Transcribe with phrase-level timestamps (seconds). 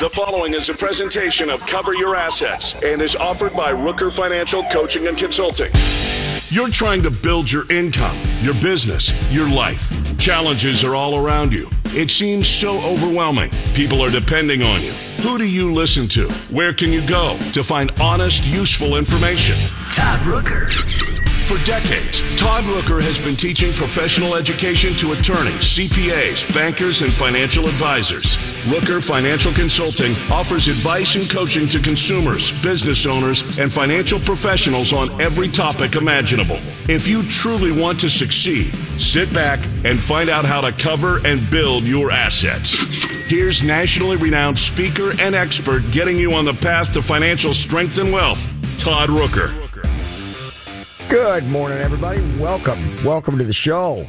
[0.00, 4.62] The following is a presentation of Cover Your Assets and is offered by Rooker Financial
[4.72, 5.70] Coaching and Consulting.
[6.48, 9.92] You're trying to build your income, your business, your life.
[10.18, 11.68] Challenges are all around you.
[11.88, 13.50] It seems so overwhelming.
[13.74, 14.92] People are depending on you.
[15.20, 16.30] Who do you listen to?
[16.48, 19.56] Where can you go to find honest, useful information?
[19.92, 21.09] Todd Rooker.
[21.50, 27.66] For decades, Todd Rooker has been teaching professional education to attorneys, CPAs, bankers, and financial
[27.66, 28.36] advisors.
[28.70, 35.10] Rooker Financial Consulting offers advice and coaching to consumers, business owners, and financial professionals on
[35.20, 36.60] every topic imaginable.
[36.88, 41.50] If you truly want to succeed, sit back and find out how to cover and
[41.50, 42.78] build your assets.
[43.26, 48.12] Here's nationally renowned speaker and expert getting you on the path to financial strength and
[48.12, 48.40] wealth,
[48.78, 49.69] Todd Rooker.
[51.10, 52.20] Good morning, everybody.
[52.38, 53.04] Welcome.
[53.04, 54.06] Welcome to the show.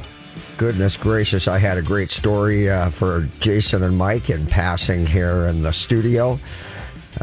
[0.58, 5.48] Goodness gracious, I had a great story uh, for Jason and Mike in passing here
[5.48, 6.40] in the studio.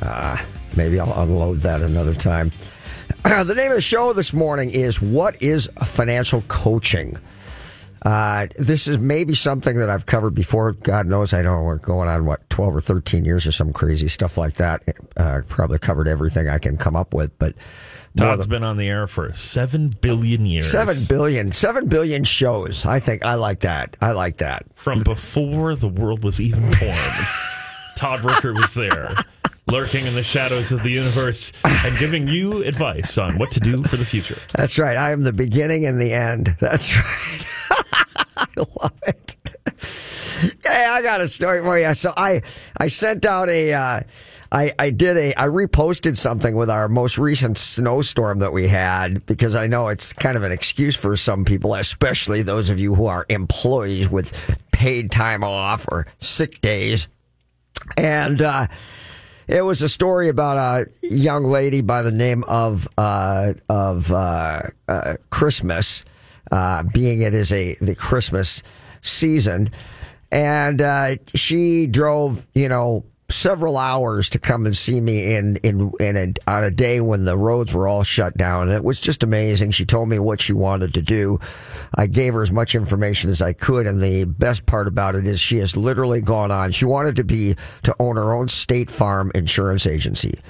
[0.03, 0.37] Uh,
[0.75, 2.51] maybe I'll unload that another time.
[3.23, 7.17] the name of the show this morning is What is Financial Coaching?
[8.03, 10.73] Uh, this is maybe something that I've covered before.
[10.73, 14.09] God knows I know we're going on, what, 12 or 13 years or some crazy
[14.09, 14.83] stuff like that.
[15.17, 17.55] Uh, probably covered everything I can come up with, but
[18.17, 20.71] Todd's been on the air for seven billion years.
[20.71, 22.85] Seven billion, seven billion shows.
[22.85, 23.97] I think I like that.
[24.01, 24.67] I like that.
[24.75, 26.97] From before the world was even born,
[27.97, 29.15] Todd Rooker was there,
[29.69, 33.83] lurking in the shadows of the universe and giving you advice on what to do
[33.85, 34.39] for the future.
[34.55, 34.97] That's right.
[34.97, 36.57] I am the beginning and the end.
[36.61, 36.97] That's
[37.71, 37.78] right.
[38.57, 39.37] I love it.
[40.65, 41.93] Hey, I got a story for you.
[41.95, 42.43] So I
[42.77, 44.01] I sent out a uh,
[44.53, 49.27] I I did a I reposted something with our most recent snowstorm that we had
[49.27, 52.95] because I know it's kind of an excuse for some people, especially those of you
[52.95, 54.33] who are employees with
[54.71, 57.09] paid time off or sick days,
[57.97, 58.41] and.
[58.41, 58.69] uh
[59.49, 64.61] it was a story about a young lady by the name of uh, of uh,
[64.87, 66.05] uh, Christmas,
[66.51, 68.63] uh, being it is a the Christmas
[69.01, 69.71] season,
[70.31, 75.93] and uh, she drove, you know, several hours to come and see me in in
[76.01, 78.69] in a, on a day when the roads were all shut down.
[78.69, 79.71] And it was just amazing.
[79.73, 81.39] She told me what she wanted to do.
[81.95, 85.27] I gave her as much information as I could, and the best part about it
[85.27, 86.73] is she has literally gone on.
[86.73, 90.41] She wanted to be to own her own State Farm insurance agency,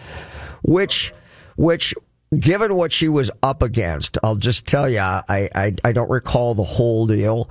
[0.62, 1.12] which
[1.56, 1.94] which
[2.36, 5.22] given what she was up against, I'll just tell you, I,
[5.54, 7.48] I, I don't recall the whole deal,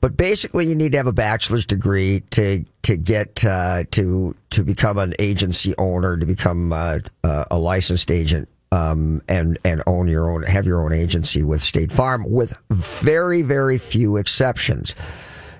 [0.00, 4.62] but basically you need to have a bachelor's degree to, to get, uh, to, to
[4.62, 8.48] become an agency owner, to become uh, uh, a licensed agent.
[8.70, 13.40] Um, and and own your own, have your own agency with State Farm, with very
[13.40, 14.94] very few exceptions.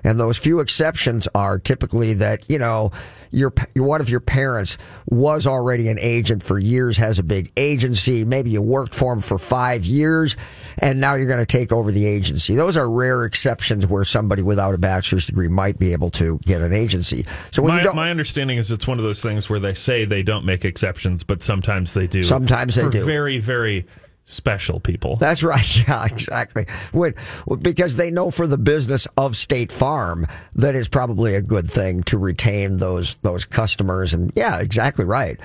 [0.03, 2.91] And those few exceptions are typically that, you know,
[3.31, 8.25] your, one of your parents was already an agent for years, has a big agency.
[8.25, 10.35] Maybe you worked for him for five years
[10.79, 12.55] and now you're going to take over the agency.
[12.55, 16.61] Those are rare exceptions where somebody without a bachelor's degree might be able to get
[16.61, 17.25] an agency.
[17.51, 19.73] So when my, you don't, my understanding is it's one of those things where they
[19.73, 22.23] say they don't make exceptions, but sometimes they do.
[22.23, 23.05] Sometimes they do.
[23.05, 23.85] Very, very
[24.29, 25.15] special people.
[25.15, 25.59] That's right.
[25.89, 26.65] Yeah, exactly.
[26.91, 27.15] When,
[27.61, 32.03] because they know for the business of State Farm that is probably a good thing
[32.03, 34.13] to retain those those customers.
[34.13, 35.39] And yeah, exactly right.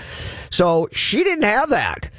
[0.50, 2.10] So she didn't have that.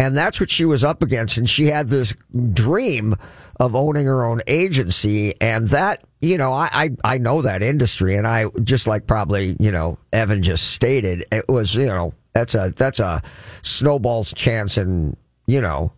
[0.00, 1.36] And that's what she was up against.
[1.36, 2.14] And she had this
[2.52, 3.16] dream
[3.58, 5.34] of owning her own agency.
[5.40, 8.14] And that, you know, I, I, I know that industry.
[8.14, 12.54] And I, just like probably, you know, Evan just stated, it was, you know, that's
[12.54, 13.22] a, that's a
[13.62, 15.92] snowball's chance and, you know,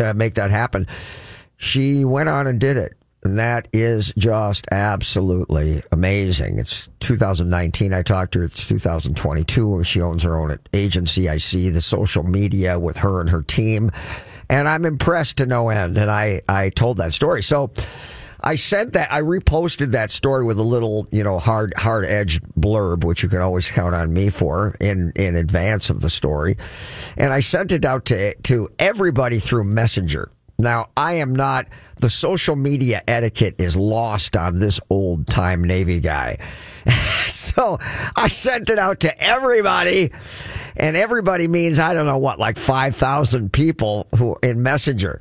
[0.00, 0.86] to make that happen.
[1.56, 2.94] She went on and did it.
[3.22, 6.58] And that is just absolutely amazing.
[6.58, 7.92] It's 2019.
[7.92, 8.44] I talked to her.
[8.46, 11.28] It's 2022 she owns her own agency.
[11.28, 13.90] I see the social media with her and her team
[14.50, 15.96] and I'm impressed to no end.
[15.96, 17.42] And I, I told that story.
[17.42, 17.70] So
[18.42, 22.40] I sent that, I reposted that story with a little, you know, hard, hard edge
[22.58, 26.56] blurb, which you can always count on me for in, in advance of the story.
[27.16, 30.30] And I sent it out to, to everybody through Messenger.
[30.60, 36.00] Now, I am not, the social media etiquette is lost on this old time Navy
[36.00, 36.38] guy.
[37.26, 37.78] so
[38.14, 40.12] I sent it out to everybody,
[40.76, 45.20] and everybody means, I don't know what, like 5,000 people who in Messenger.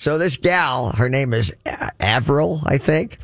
[0.00, 1.54] So this gal, her name is
[2.00, 3.18] Avril, I think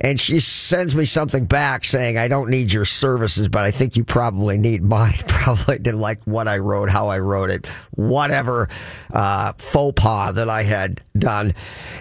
[0.00, 3.96] and she sends me something back saying, I don't need your services, but I think
[3.96, 5.14] you probably need mine.
[5.28, 8.68] Probably didn't like what I wrote, how I wrote it, whatever
[9.12, 11.54] uh, faux pas that I had done.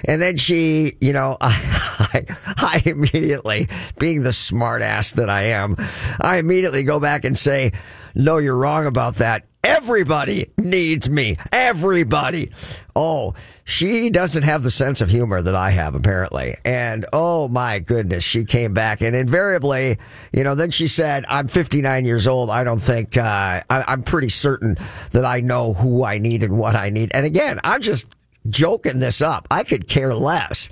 [0.04, 2.26] And then she, you know, I,
[2.58, 5.78] I, immediately, being the smart ass that I am,
[6.20, 7.72] I immediately go back and say,
[8.20, 9.46] No, you're wrong about that.
[9.64, 11.38] Everybody needs me.
[11.52, 12.52] Everybody.
[12.96, 16.58] Oh, she doesn't have the sense of humor that I have, apparently.
[16.66, 20.00] And oh my goodness, she came back and invariably,
[20.34, 22.50] you know, then she said, I'm 59 years old.
[22.50, 24.80] I don't think, uh, I, am pretty certain
[25.12, 27.12] that I know who I need and what I need.
[27.14, 28.08] And again, I'm just
[28.50, 29.48] joking this up.
[29.52, 30.70] I could care less.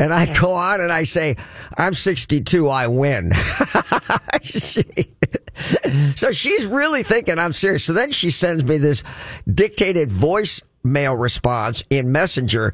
[0.00, 1.36] And I go on and I say,
[1.78, 3.32] I'm 62, I win.
[4.42, 4.82] she,
[6.16, 7.84] so she's really thinking I'm serious.
[7.84, 9.02] So then she sends me this
[9.52, 12.72] dictated voice mail response in Messenger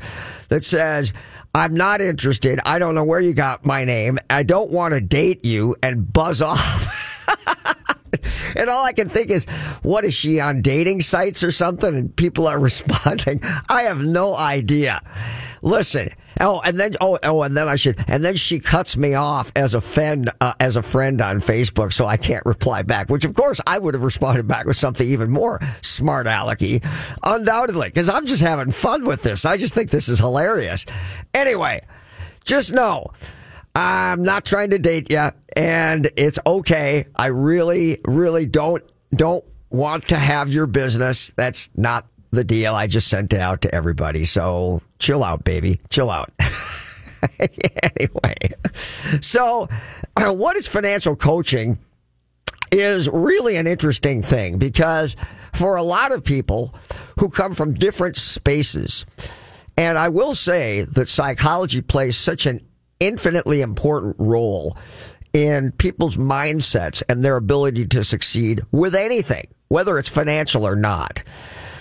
[0.48, 1.12] that says,
[1.54, 2.60] I'm not interested.
[2.64, 4.18] I don't know where you got my name.
[4.28, 6.92] I don't want to date you and buzz off.
[8.56, 9.46] and all I can think is,
[9.82, 11.94] what is she on dating sites or something?
[11.94, 13.40] And people are responding.
[13.68, 15.00] I have no idea.
[15.62, 16.10] Listen.
[16.40, 19.50] Oh, and then oh oh, and then I should and then she cuts me off
[19.56, 23.08] as a friend uh, as a friend on Facebook, so I can't reply back.
[23.08, 26.84] Which of course I would have responded back with something even more smart alecky,
[27.22, 29.46] undoubtedly, because I'm just having fun with this.
[29.46, 30.84] I just think this is hilarious.
[31.32, 31.84] Anyway,
[32.44, 33.06] just know.
[33.74, 37.06] I'm not trying to date you, and it's okay.
[37.14, 41.32] I really, really don't don't want to have your business.
[41.36, 42.06] That's not
[42.36, 42.74] the deal.
[42.74, 44.24] I just sent it out to everybody.
[44.24, 45.80] So chill out, baby.
[45.90, 46.30] Chill out.
[47.38, 48.54] anyway,
[49.20, 49.68] so
[50.16, 51.78] uh, what is financial coaching?
[52.72, 55.14] Is really an interesting thing because
[55.54, 56.74] for a lot of people
[57.18, 59.06] who come from different spaces,
[59.76, 62.60] and I will say that psychology plays such an
[62.98, 64.76] infinitely important role
[65.32, 71.22] in people's mindsets and their ability to succeed with anything, whether it's financial or not.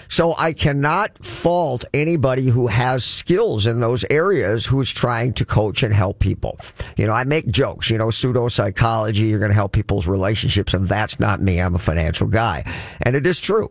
[0.09, 5.83] So I cannot fault anybody who has skills in those areas who's trying to coach
[5.83, 6.59] and help people.
[6.97, 10.73] You know, I make jokes, you know, pseudo psychology, you're going to help people's relationships.
[10.73, 11.59] And that's not me.
[11.59, 12.63] I'm a financial guy.
[13.01, 13.69] And it is true.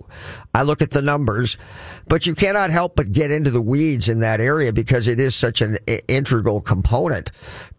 [0.54, 1.58] I look at the numbers,
[2.06, 5.34] but you cannot help but get into the weeds in that area because it is
[5.34, 5.78] such an
[6.08, 7.30] integral component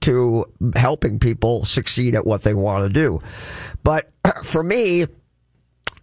[0.01, 3.21] to helping people succeed at what they want to do.
[3.83, 4.11] But
[4.43, 5.05] for me,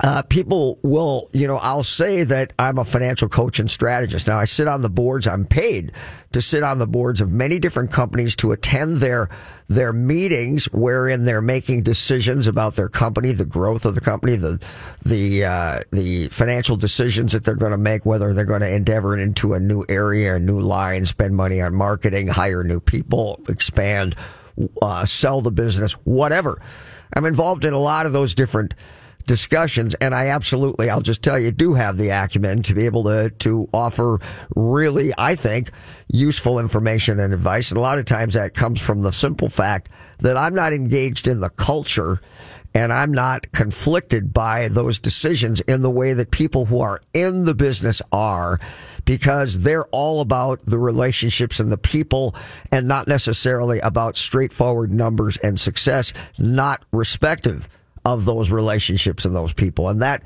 [0.03, 4.27] uh, people will, you know, I'll say that I'm a financial coach and strategist.
[4.27, 5.29] Now I sit on the boards.
[5.29, 5.93] I'm paid
[6.33, 9.29] to sit on the boards of many different companies to attend their
[9.69, 14.61] their meetings, wherein they're making decisions about their company, the growth of the company, the
[15.05, 19.17] the uh, the financial decisions that they're going to make, whether they're going to endeavor
[19.17, 24.17] into a new area, a new line, spend money on marketing, hire new people, expand,
[24.83, 26.61] uh, sell the business, whatever.
[27.15, 28.75] I'm involved in a lot of those different
[29.27, 29.95] discussions.
[29.95, 33.31] And I absolutely, I'll just tell you, do have the acumen to be able to,
[33.31, 34.19] to offer
[34.55, 35.71] really, I think,
[36.09, 37.71] useful information and advice.
[37.71, 39.89] And a lot of times that comes from the simple fact
[40.19, 42.21] that I'm not engaged in the culture
[42.75, 47.45] and I'm not conflicted by those decisions in the way that people who are in
[47.45, 48.59] the business are
[49.05, 52.35] because they're all about the relationships and the people
[52.71, 57.69] and not necessarily about straightforward numbers and success, not respective
[58.05, 59.89] of those relationships and those people.
[59.89, 60.23] And that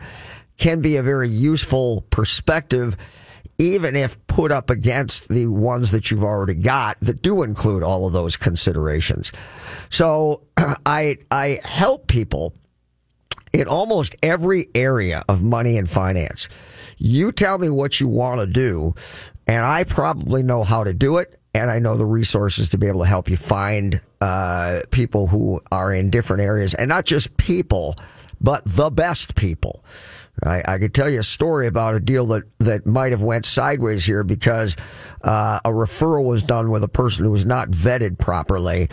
[0.57, 2.97] can be a very useful perspective,
[3.59, 8.07] even if put up against the ones that you've already got that do include all
[8.07, 9.33] of those considerations.
[9.91, 10.43] So
[10.87, 12.55] I, I help people
[13.53, 16.49] in almost every area of money and finance.
[16.99, 18.95] You tell me what you want to do,
[19.47, 22.87] and I probably know how to do it and I know the resources to be
[22.87, 27.37] able to help you find uh, people who are in different areas, and not just
[27.37, 27.97] people,
[28.41, 29.83] but the best people.
[30.45, 33.47] I, I could tell you a story about a deal that, that might have went
[33.47, 34.77] sideways here because
[35.23, 38.89] uh, a referral was done with a person who was not vetted properly,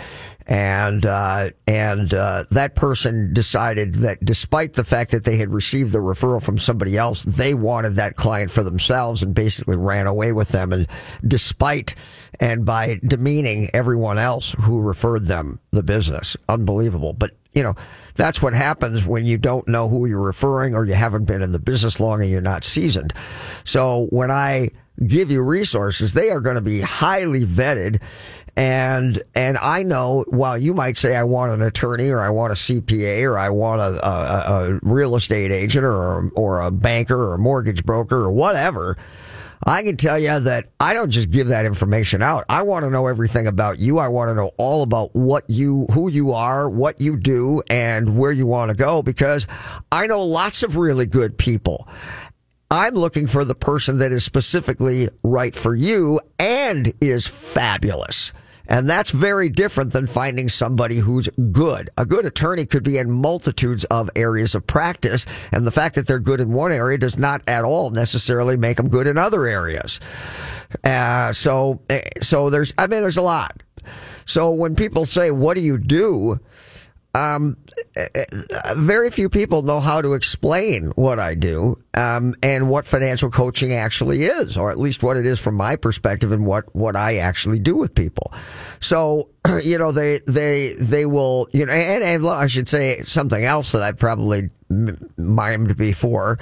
[0.48, 5.92] and uh, and uh, that person decided that despite the fact that they had received
[5.92, 10.32] the referral from somebody else, they wanted that client for themselves and basically ran away
[10.32, 10.74] with them.
[10.74, 10.88] And
[11.26, 11.96] despite
[12.40, 17.14] and by demeaning everyone else who referred them the business, unbelievable.
[17.14, 17.76] But you know
[18.16, 21.52] that's what happens when you don't know who you're referring or you haven't been in
[21.52, 23.14] the business long and you're not seasoned.
[23.64, 24.70] So when I
[25.08, 28.02] give you resources, they are going to be highly vetted
[28.56, 32.52] and and I know while you might say I want an attorney or I want
[32.52, 37.18] a CPA or I want a, a, a real estate agent or or a banker
[37.18, 38.96] or a mortgage broker or whatever,
[39.66, 42.46] I can tell you that I don't just give that information out.
[42.50, 43.98] I want to know everything about you.
[43.98, 48.18] I want to know all about what you, who you are, what you do, and
[48.18, 49.48] where you want to go because
[49.92, 51.88] I know lots of really good people.
[52.70, 58.34] I'm looking for the person that is specifically right for you and is fabulous
[58.68, 61.90] And that's very different than finding somebody who's good.
[61.98, 66.08] A good attorney could be in multitudes of areas of practice, and the fact that
[66.08, 69.46] they're good in one area does not at all necessarily make them good in other
[69.46, 70.00] areas.
[70.84, 73.64] Uh, so, eh, so there's, I mean, there's a lot.
[74.26, 76.40] So when people say, "What do you do?"
[77.16, 77.58] Um,
[78.76, 83.72] very few people know how to explain what I do um, and what financial coaching
[83.72, 87.18] actually is, or at least what it is from my perspective and what, what I
[87.18, 88.34] actually do with people.
[88.80, 89.30] So,
[89.64, 93.74] you know, they they they will, you know, and, and I should say something else
[93.74, 96.40] that I probably mimed before,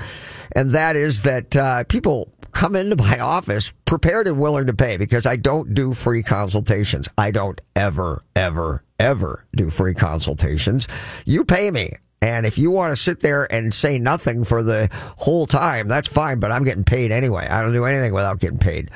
[0.54, 4.98] and that is that uh, people come into my office prepared and willing to pay
[4.98, 7.08] because I don't do free consultations.
[7.18, 10.88] I don't ever, ever, ever do free consultations.
[11.26, 11.96] You pay me.
[12.24, 16.08] And if you want to sit there and say nothing for the whole time, that's
[16.08, 17.48] fine, but I'm getting paid anyway.
[17.48, 18.92] I don't do anything without getting paid.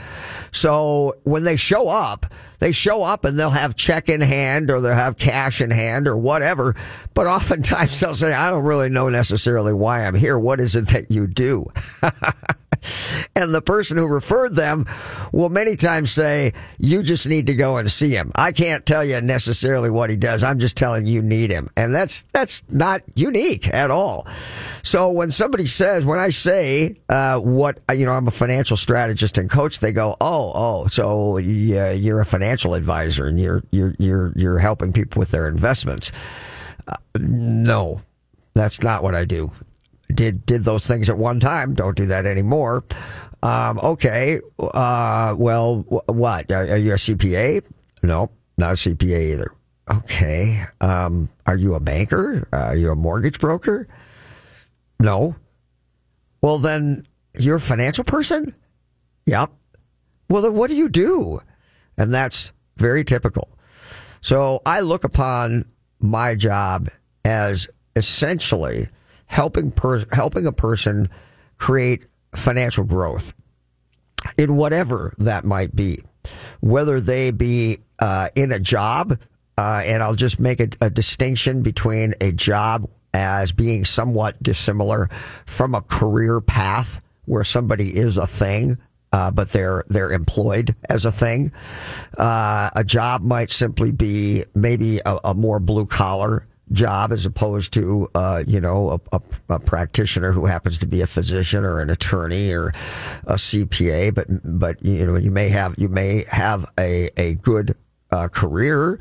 [0.52, 2.28] So when they show up,
[2.60, 6.08] they show up and they'll have check in hand or they'll have cash in hand
[6.08, 6.76] or whatever.
[7.16, 10.38] But oftentimes they'll say, I don't really know necessarily why I'm here.
[10.38, 11.66] What is it that you do?
[13.36, 14.86] and the person who referred them
[15.32, 18.32] will many times say, You just need to go and see him.
[18.36, 20.44] I can't tell you necessarily what he does.
[20.44, 21.70] I'm just telling you need him.
[21.76, 24.28] And that's that's not unique at all.
[24.84, 29.38] So when somebody says, when I say uh, what you know, I'm a financial strategist
[29.38, 33.96] and coach, they go, Oh, oh, so yeah, you're a financial advisor and you're you're
[34.00, 36.12] you're you're helping people with their investments.
[36.88, 38.02] Uh, no,
[38.54, 39.52] that's not what I do
[40.14, 41.74] did did those things at one time.
[41.74, 42.84] Don't do that anymore.
[43.44, 44.40] Um, okay.
[44.60, 46.52] Uh, well, what?
[46.52, 47.64] Are, are, you a CPA?
[48.02, 49.52] No, not a CPA either.
[49.90, 50.66] Okay.
[50.82, 52.48] Um, are you a banker?
[52.52, 53.88] Uh, are you a mortgage broker?
[55.00, 55.36] No.
[56.42, 57.06] Well, then
[57.38, 58.56] you're a financial person?
[59.26, 59.52] Yep.
[60.30, 61.42] Well, then what do you do?
[61.98, 63.50] And that's very typical.
[64.22, 65.66] So I look upon
[66.00, 66.90] my job
[67.24, 68.90] as essentially
[69.26, 71.10] helping per- helping a person
[71.58, 72.04] create
[72.36, 73.34] financial growth
[74.38, 76.04] in whatever that might be,
[76.60, 79.20] whether they be uh, in a job,
[79.58, 85.10] uh, and I'll just make a, a distinction between a job as being somewhat dissimilar
[85.46, 88.78] from a career path where somebody is a thing.
[89.14, 91.54] Uh, but they're they're employed as a thing.
[92.18, 97.74] Uh, a job might simply be maybe a, a more blue collar job as opposed
[97.74, 99.22] to uh, you know a, a,
[99.56, 102.70] a, practitioner who happens to be a physician or an attorney or
[103.26, 107.76] a CPA but but you know you may have you may have a a good
[108.12, 109.00] uh, career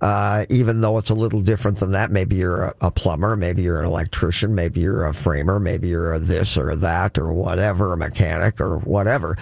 [0.00, 2.10] uh, even though it's a little different than that.
[2.10, 6.14] Maybe you're a, a, plumber maybe you're an electrician maybe you're a framer maybe you're
[6.14, 9.36] a this or that or whatever a mechanic or whatever.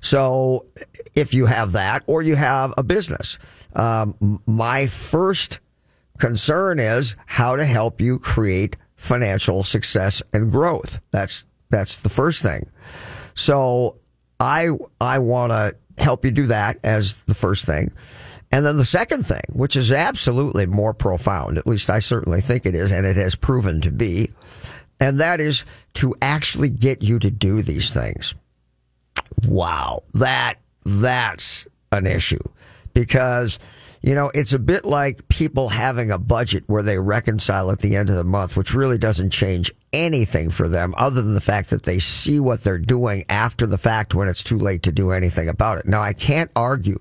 [0.00, 0.66] So
[1.14, 3.38] if you have that or you have a business
[3.74, 5.60] um, my first
[6.18, 11.00] concern is how to help you create financial success and growth.
[11.10, 12.70] That's that's the first thing.
[13.34, 13.98] So
[14.40, 17.92] I I want to help you do that as the first thing.
[18.50, 22.66] And then the second thing, which is absolutely more profound, at least I certainly think
[22.66, 24.30] it is, and it has proven to be,
[25.00, 28.34] and that is to actually get you to do these things.
[29.48, 32.42] Wow, that that's an issue
[32.92, 33.58] because
[34.04, 37.96] you know, it's a bit like people having a budget where they reconcile at the
[37.96, 41.70] end of the month, which really doesn't change anything for them other than the fact
[41.70, 45.10] that they see what they're doing after the fact when it's too late to do
[45.10, 45.86] anything about it.
[45.86, 46.98] Now, I can't argue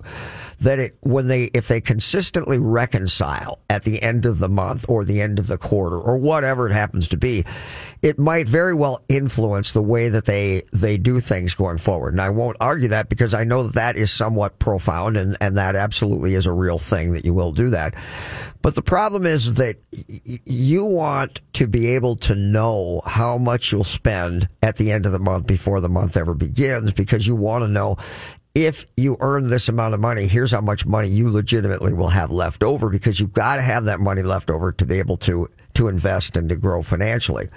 [0.64, 5.04] that it, when they, if they consistently reconcile at the end of the month or
[5.04, 7.46] the end of the quarter or whatever it happens to be,
[8.02, 12.14] it might very well influence the way that they, they do things going forward.
[12.14, 15.58] And I won't argue that because I know that that is somewhat profound and, and
[15.58, 17.96] that absolutely is a real thing that you will do that.
[18.62, 19.76] But the problem is that
[20.46, 25.12] you want to be able to know how much you'll spend at the end of
[25.12, 27.98] the month before the month ever begins because you want to know
[28.56, 32.30] if you earn this amount of money, here's how much money you legitimately will have
[32.30, 35.50] left over because you've got to have that money left over to be able to
[35.74, 37.50] to invest and to grow financially.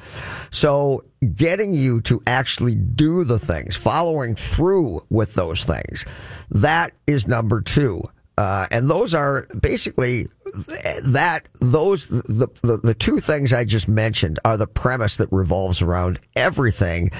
[0.51, 6.07] So getting you to actually do the things, following through with those things,
[6.51, 8.03] that is number two.
[8.39, 10.29] Uh, and those are basically
[11.03, 15.81] that those the, the, the two things I just mentioned are the premise that revolves
[15.81, 17.11] around everything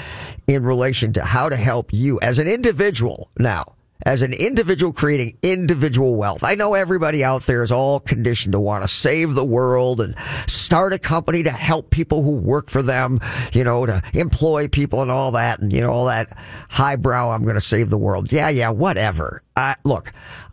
[0.47, 5.39] in relation to how to help you as an individual now as an individual creating
[5.43, 6.45] individual wealth.
[6.45, 10.15] I know everybody out there is all conditioned to want to save the world and
[10.47, 13.21] start a company to help people who work for them,
[13.53, 16.37] you know, to employ people and all that and, you know, all that
[16.69, 18.33] highbrow, I'm going to save the world.
[18.33, 19.43] Yeah, yeah, whatever.
[19.85, 20.13] Look,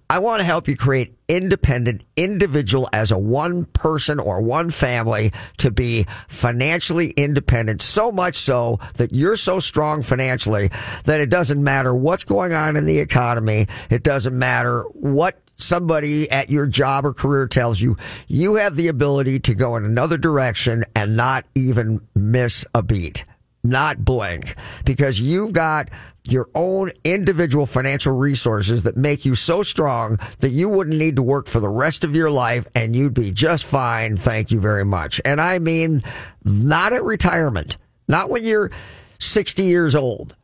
[0.09, 5.31] I want to help you create independent individual as a one person or one family
[5.57, 10.69] to be financially independent so much so that you're so strong financially
[11.05, 13.67] that it doesn't matter what's going on in the economy.
[13.89, 18.87] It doesn't matter what somebody at your job or career tells you, you have the
[18.87, 23.25] ability to go in another direction and not even miss a beat.
[23.63, 24.55] Not blink.
[24.83, 25.89] Because you've got
[26.25, 31.21] your own individual financial resources that make you so strong that you wouldn't need to
[31.21, 34.15] work for the rest of your life and you'd be just fine.
[34.15, 35.19] Thank you very much.
[35.25, 36.01] And I mean,
[36.45, 37.77] not at retirement,
[38.07, 38.71] not when you're
[39.19, 40.35] 60 years old.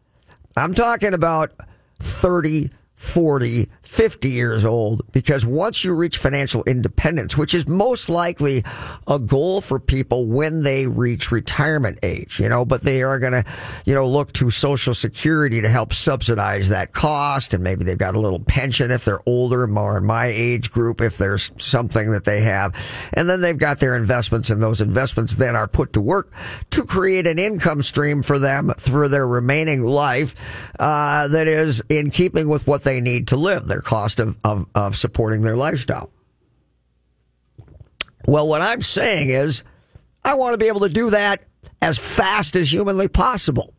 [0.57, 1.53] I'm talking about
[1.99, 8.63] 30, 40, 50 years old because once you reach financial independence, which is most likely
[9.07, 13.33] a goal for people when they reach retirement age, you know, but they are going
[13.33, 13.43] to,
[13.85, 17.55] you know, look to social security to help subsidize that cost.
[17.55, 21.01] And maybe they've got a little pension if they're older, more in my age group,
[21.01, 22.75] if there's something that they have.
[23.13, 26.31] And then they've got their investments and those investments then are put to work
[26.69, 32.11] to create an income stream for them through their remaining life, uh, that is in
[32.11, 36.09] keeping with what they need to live, their cost of, of, of supporting their lifestyle.
[38.27, 39.63] Well, what I'm saying is,
[40.23, 41.43] I want to be able to do that
[41.81, 43.73] as fast as humanly possible.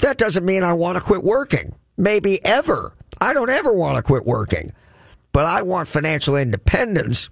[0.00, 1.74] That doesn't mean I want to quit working.
[1.98, 2.94] Maybe ever.
[3.20, 4.72] I don't ever want to quit working.
[5.32, 7.28] But I want financial independence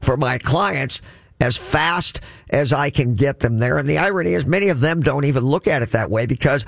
[0.00, 1.00] for my clients
[1.40, 2.20] as fast
[2.50, 3.78] as I can get them there.
[3.78, 6.66] And the irony is, many of them don't even look at it that way because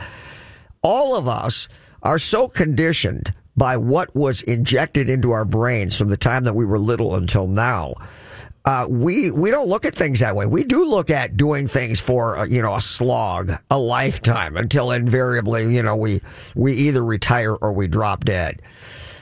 [0.82, 1.68] all of us
[2.02, 6.64] are so conditioned by what was injected into our brains from the time that we
[6.64, 7.94] were little until now.
[8.64, 10.46] Uh, we we don't look at things that way.
[10.46, 14.90] We do look at doing things for uh, you know a slog, a lifetime, until
[14.90, 16.22] invariably you know we
[16.56, 18.62] we either retire or we drop dead.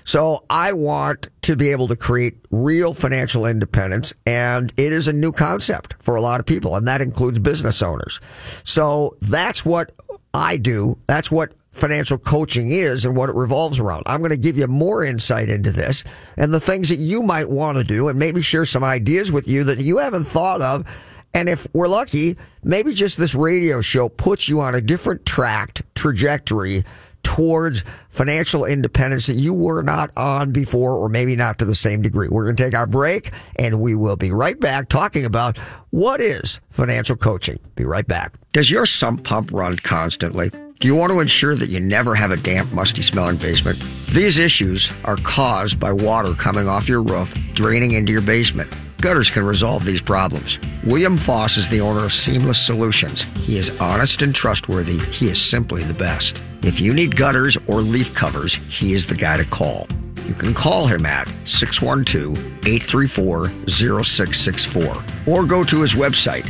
[0.05, 5.13] So I want to be able to create real financial independence, and it is a
[5.13, 8.21] new concept for a lot of people, and that includes business owners.
[8.65, 9.93] So that's what
[10.33, 10.97] I do.
[11.07, 14.03] That's what financial coaching is and what it revolves around.
[14.07, 16.05] I'm going to give you more insight into this
[16.37, 19.47] and the things that you might want to do and maybe share some ideas with
[19.47, 20.85] you that you haven't thought of.
[21.33, 25.83] And if we're lucky, maybe just this radio show puts you on a different tracked
[25.95, 26.85] trajectory
[27.23, 32.03] towards financial independence that you were not on before, or maybe not to the same
[32.03, 32.29] degree.
[32.29, 35.59] We're going to take our break and we will be right back talking about
[35.91, 37.61] what is financial coaching.
[37.77, 38.35] Be right back.
[38.53, 40.51] Does your sump pump run constantly?
[40.81, 43.79] Do you want to ensure that you never have a damp, musty smelling basement?
[44.13, 48.73] These issues are caused by water coming off your roof, draining into your basement.
[49.03, 50.59] Gutters can resolve these problems.
[50.83, 53.25] William Foss is the owner of Seamless Solutions.
[53.45, 54.99] He is honest and trustworthy.
[54.99, 56.41] He is simply the best.
[56.63, 59.87] If you need gutters or leaf covers, he is the guy to call.
[60.27, 66.47] You can call him at 612 834 0664 or go to his website,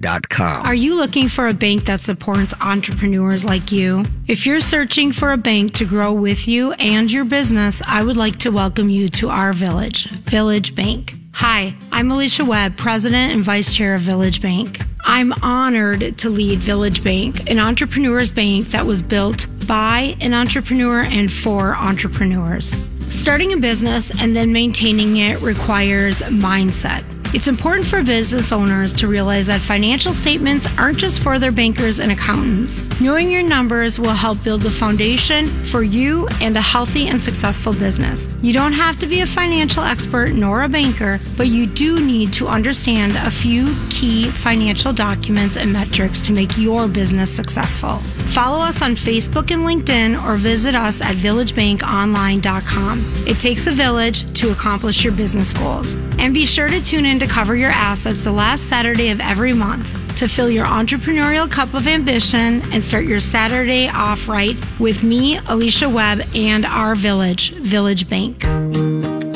[0.00, 0.66] seamlessolutionsmn.com.
[0.66, 4.04] Are you looking for a bank that supports entrepreneurs like you?
[4.26, 8.16] If you're searching for a bank to grow with you and your business, I would
[8.16, 11.14] like to welcome you to our village, Village Bank.
[11.34, 14.80] Hi, I'm Alicia Webb, President and Vice Chair of Village Bank.
[15.04, 21.00] I'm honored to lead Village Bank, an entrepreneur's bank that was built by an entrepreneur
[21.00, 22.70] and for entrepreneurs.
[23.10, 27.19] Starting a business and then maintaining it requires mindset.
[27.32, 32.00] It's important for business owners to realize that financial statements aren't just for their bankers
[32.00, 32.82] and accountants.
[33.00, 37.72] Knowing your numbers will help build the foundation for you and a healthy and successful
[37.72, 38.28] business.
[38.42, 42.32] You don't have to be a financial expert nor a banker, but you do need
[42.32, 47.98] to understand a few key financial documents and metrics to make your business successful.
[48.32, 53.00] Follow us on Facebook and LinkedIn or visit us at villagebankonline.com.
[53.28, 55.94] It takes a village to accomplish your business goals.
[56.20, 59.54] And be sure to tune in to cover your assets the last Saturday of every
[59.54, 65.02] month to fill your entrepreneurial cup of ambition and start your Saturday off right with
[65.02, 68.42] me, Alicia Webb, and our village, Village Bank.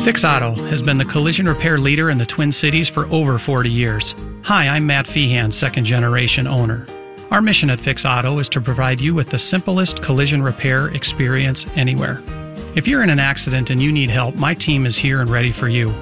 [0.01, 3.71] Fix Auto has been the collision repair leader in the Twin Cities for over 40
[3.71, 4.15] years.
[4.43, 6.87] Hi, I'm Matt Feehan, second generation owner.
[7.31, 11.67] Our mission at Fix Auto is to provide you with the simplest collision repair experience
[11.77, 12.23] anywhere.
[12.77, 15.51] If you're in an accident and you need help, my team is here and ready
[15.51, 15.95] for you.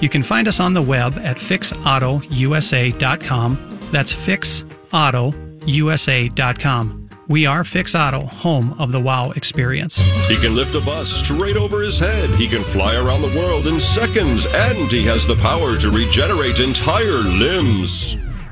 [0.00, 3.78] You can find us on the web at fixautousa.com.
[3.90, 7.08] That's fixautousa.com.
[7.28, 9.98] We are Fix Auto, home of the WOW experience.
[10.28, 12.30] He can lift a bus straight over his head.
[12.30, 16.58] He can fly around the world in seconds, and he has the power to regenerate
[16.58, 18.16] entire limbs.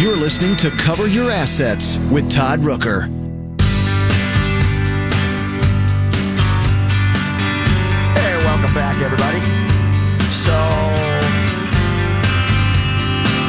[0.01, 3.28] You're listening to Cover Your Assets with Todd Rooker.
[8.79, 9.41] Back, everybody.
[10.31, 10.53] So,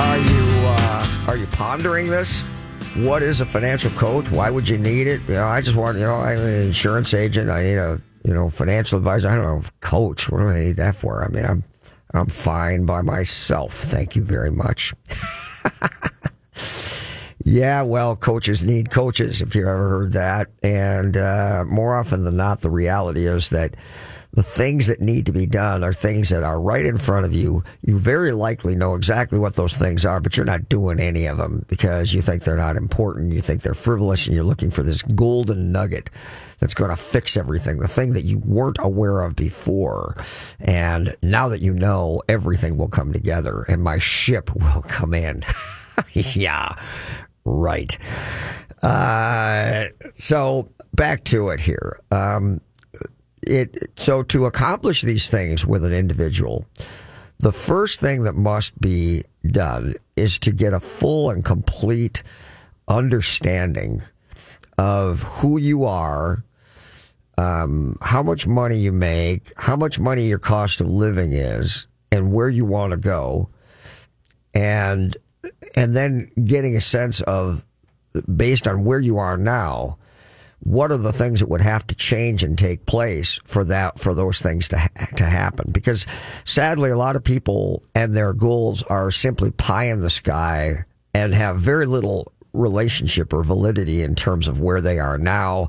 [0.02, 2.42] are you uh, are you pondering this?
[2.96, 4.28] What is a financial coach?
[4.32, 5.20] Why would you need it?
[5.28, 7.48] You know, I just want you know, I'm an insurance agent.
[7.48, 9.28] I need a you know financial advisor.
[9.28, 10.28] I don't know, coach.
[10.28, 11.24] What do I need that for?
[11.24, 11.62] I mean, I'm
[12.12, 13.74] I'm fine by myself.
[13.74, 14.92] Thank you very much.
[17.42, 20.48] Yeah, well, coaches need coaches, if you've ever heard that.
[20.62, 23.74] And uh, more often than not, the reality is that
[24.32, 27.32] the things that need to be done are things that are right in front of
[27.32, 27.64] you.
[27.82, 31.38] You very likely know exactly what those things are, but you're not doing any of
[31.38, 33.32] them because you think they're not important.
[33.32, 36.10] You think they're frivolous and you're looking for this golden nugget
[36.60, 40.22] that's going to fix everything, the thing that you weren't aware of before.
[40.60, 45.42] And now that you know, everything will come together and my ship will come in.
[46.12, 46.76] yeah,
[47.44, 47.98] right.
[48.82, 52.00] Uh, so back to it here.
[52.10, 52.60] Um,
[53.42, 56.66] it so to accomplish these things with an individual,
[57.38, 62.22] the first thing that must be done is to get a full and complete
[62.86, 64.02] understanding
[64.76, 66.44] of who you are,
[67.38, 72.32] um, how much money you make, how much money your cost of living is, and
[72.32, 73.48] where you want to go,
[74.52, 75.16] and
[75.74, 77.64] and then getting a sense of
[78.36, 79.96] based on where you are now
[80.60, 84.14] what are the things that would have to change and take place for that for
[84.14, 85.70] those things to ha- to happen?
[85.72, 86.06] Because
[86.44, 91.34] sadly a lot of people and their goals are simply pie in the sky and
[91.34, 95.68] have very little relationship or validity in terms of where they are now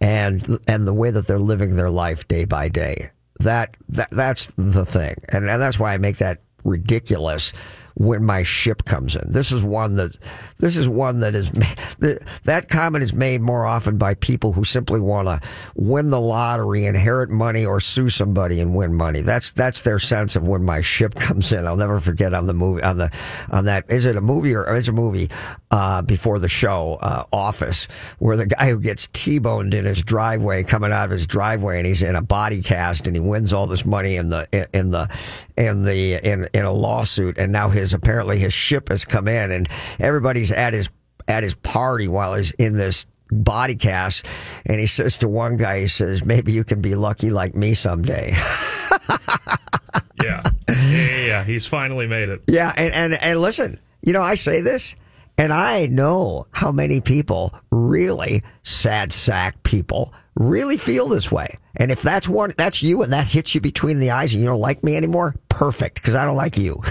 [0.00, 3.10] and and the way that they're living their life day by day.
[3.40, 5.16] That, that that's the thing.
[5.28, 7.52] And and that's why I make that ridiculous
[7.94, 9.32] when my ship comes in.
[9.32, 10.18] This is one that
[10.58, 11.50] this is one that is
[12.44, 15.40] that comment is made more often by people who simply want to
[15.74, 19.20] win the lottery, inherit money, or sue somebody and win money.
[19.20, 21.66] That's that's their sense of when my ship comes in.
[21.66, 23.10] I'll never forget on the movie on the
[23.50, 25.30] on that is it a movie or, is it a movie
[25.70, 27.86] uh, before the show uh, Office
[28.18, 31.86] where the guy who gets t-boned in his driveway coming out of his driveway and
[31.86, 35.08] he's in a body cast and he wins all this money in the in the
[35.56, 39.52] in the in in a lawsuit and now his apparently his ship has come in
[39.52, 39.68] and
[40.00, 40.88] everybody's at his
[41.28, 44.26] at his party while he's in this body cast
[44.66, 47.72] and he says to one guy he says maybe you can be lucky like me
[47.72, 48.30] someday
[50.22, 50.42] yeah.
[50.68, 54.60] yeah yeah he's finally made it yeah and and, and listen you know i say
[54.60, 54.96] this
[55.36, 61.58] and I know how many people, really sad sack people, really feel this way.
[61.76, 64.48] And if that's one, that's you and that hits you between the eyes and you
[64.48, 66.82] don't like me anymore, perfect, because I don't like you.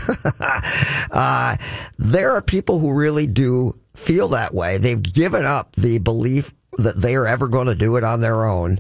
[1.12, 1.58] uh,
[1.98, 4.78] there are people who really do feel that way.
[4.78, 8.46] They've given up the belief that they are ever going to do it on their
[8.46, 8.80] own.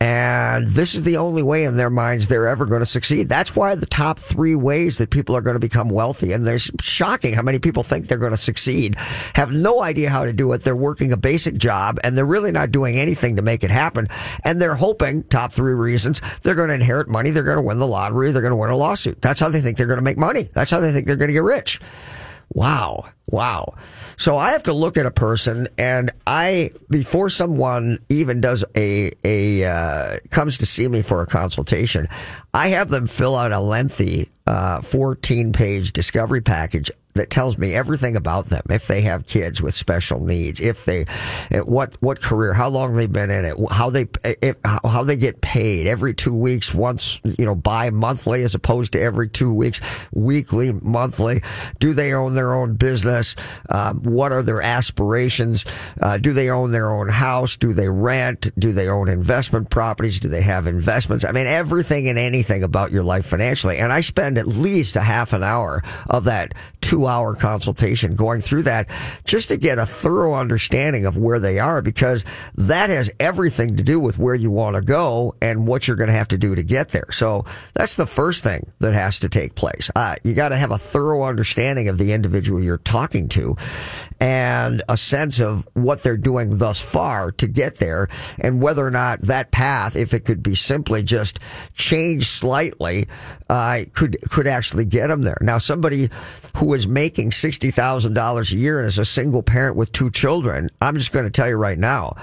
[0.00, 3.28] And this is the only way in their minds they're ever going to succeed.
[3.28, 6.70] That's why the top three ways that people are going to become wealthy, and there's
[6.80, 8.96] shocking how many people think they're going to succeed,
[9.34, 10.62] have no idea how to do it.
[10.62, 14.08] They're working a basic job and they're really not doing anything to make it happen.
[14.44, 17.78] And they're hoping, top three reasons, they're going to inherit money, they're going to win
[17.78, 19.20] the lottery, they're going to win a lawsuit.
[19.20, 20.48] That's how they think they're going to make money.
[20.52, 21.80] That's how they think they're going to get rich.
[22.50, 23.10] Wow.
[23.26, 23.74] Wow.
[24.16, 29.12] So I have to look at a person and I, before someone even does a,
[29.22, 32.08] a, uh, comes to see me for a consultation,
[32.54, 37.74] I have them fill out a lengthy, uh, 14 page discovery package that tells me
[37.74, 38.62] everything about them.
[38.70, 41.06] If they have kids with special needs, if they,
[41.50, 45.16] eh, what what career, how long they've been in it, how they if, how they
[45.16, 49.80] get paid every two weeks, once you know bi-monthly as opposed to every two weeks,
[50.12, 51.42] weekly, monthly.
[51.78, 53.36] Do they own their own business?
[53.68, 55.64] Um, what are their aspirations?
[56.00, 57.56] Uh, do they own their own house?
[57.56, 58.50] Do they rent?
[58.58, 60.20] Do they own investment properties?
[60.20, 61.24] Do they have investments?
[61.24, 63.78] I mean, everything and anything about your life financially.
[63.78, 66.54] And I spend at least a half an hour of that
[66.88, 68.88] two hour consultation going through that
[69.26, 72.24] just to get a thorough understanding of where they are because
[72.54, 76.08] that has everything to do with where you want to go and what you're going
[76.08, 77.12] to have to do to get there.
[77.12, 79.90] So that's the first thing that has to take place.
[79.94, 83.54] Uh, you got to have a thorough understanding of the individual you're talking to
[84.18, 88.90] and a sense of what they're doing thus far to get there and whether or
[88.90, 91.38] not that path, if it could be simply just
[91.74, 93.06] changed slightly,
[93.50, 95.38] uh, could, could actually get them there.
[95.42, 96.08] Now, somebody
[96.56, 100.96] who is making $60,000 a year and is a single parent with two children, I'm
[100.96, 102.14] just going to tell you right now,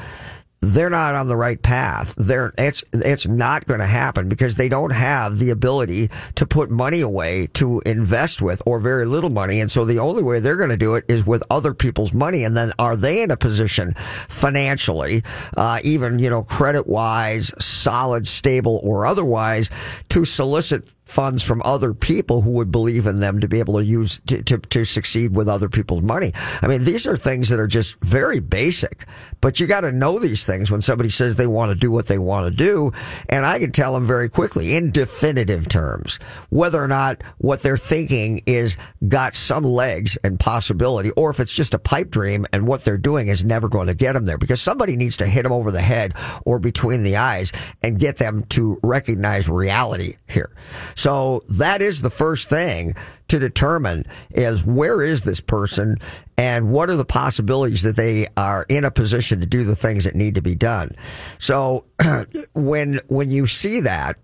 [0.61, 2.15] they're not on the right path.
[2.17, 6.71] They're, it's, it's not going to happen because they don't have the ability to put
[6.71, 9.59] money away to invest with or very little money.
[9.59, 12.43] And so the only way they're going to do it is with other people's money.
[12.43, 13.93] And then are they in a position
[14.27, 15.23] financially,
[15.55, 19.69] uh, even, you know, credit wise, solid, stable or otherwise
[20.09, 23.85] to solicit funds from other people who would believe in them to be able to
[23.85, 26.31] use to, to, to, succeed with other people's money.
[26.61, 29.05] I mean, these are things that are just very basic,
[29.39, 32.07] but you got to know these things when somebody says they want to do what
[32.07, 32.91] they want to do.
[33.29, 36.17] And I can tell them very quickly in definitive terms
[36.49, 41.53] whether or not what they're thinking is got some legs and possibility, or if it's
[41.53, 44.37] just a pipe dream and what they're doing is never going to get them there
[44.37, 46.13] because somebody needs to hit them over the head
[46.45, 47.51] or between the eyes
[47.83, 50.51] and get them to recognize reality here.
[50.95, 52.95] So that is the first thing
[53.27, 55.97] to determine is where is this person
[56.37, 60.05] and what are the possibilities that they are in a position to do the things
[60.05, 60.95] that need to be done.
[61.37, 61.85] So
[62.53, 64.17] when, when you see that,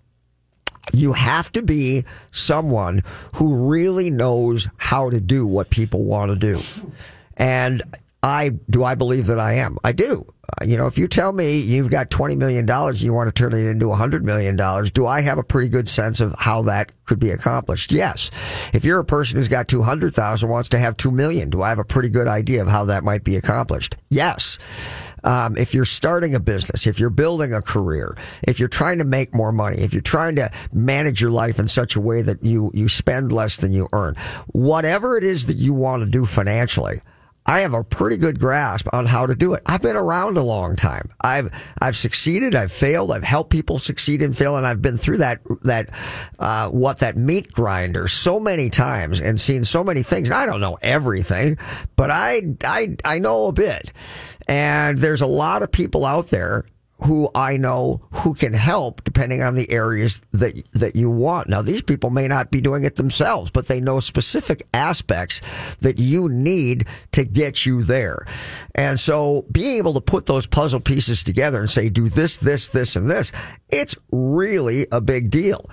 [0.93, 3.03] you have to be someone
[3.35, 6.61] who really knows how to do what people want to do.
[7.37, 7.83] And
[8.23, 9.77] I do I believe that I am.
[9.83, 10.31] I do.
[10.43, 13.39] Uh, you know, if you tell me you've got $20 million and you want to
[13.39, 14.55] turn it into $100 million,
[14.93, 17.91] do I have a pretty good sense of how that could be accomplished?
[17.91, 18.29] Yes.
[18.73, 21.79] If you're a person who's got 200,000 wants to have 2 million, do I have
[21.79, 23.95] a pretty good idea of how that might be accomplished?
[24.09, 24.59] Yes.
[25.23, 29.05] Um, if you're starting a business, if you're building a career, if you're trying to
[29.05, 32.43] make more money, if you're trying to manage your life in such a way that
[32.43, 34.15] you, you spend less than you earn,
[34.47, 37.01] whatever it is that you want to do financially,
[37.45, 39.63] I have a pretty good grasp on how to do it.
[39.65, 41.09] I've been around a long time.
[41.21, 41.51] I've
[41.81, 42.53] I've succeeded.
[42.53, 43.11] I've failed.
[43.11, 45.89] I've helped people succeed and fail, and I've been through that that
[46.37, 50.29] uh, what that meat grinder so many times and seen so many things.
[50.29, 51.57] I don't know everything,
[51.95, 53.91] but I I I know a bit.
[54.47, 56.65] And there's a lot of people out there
[57.03, 61.49] who I know who can help depending on the areas that that you want.
[61.49, 65.41] Now these people may not be doing it themselves, but they know specific aspects
[65.77, 68.25] that you need to get you there.
[68.75, 72.67] And so being able to put those puzzle pieces together and say do this this
[72.67, 73.31] this and this,
[73.69, 75.69] it's really a big deal.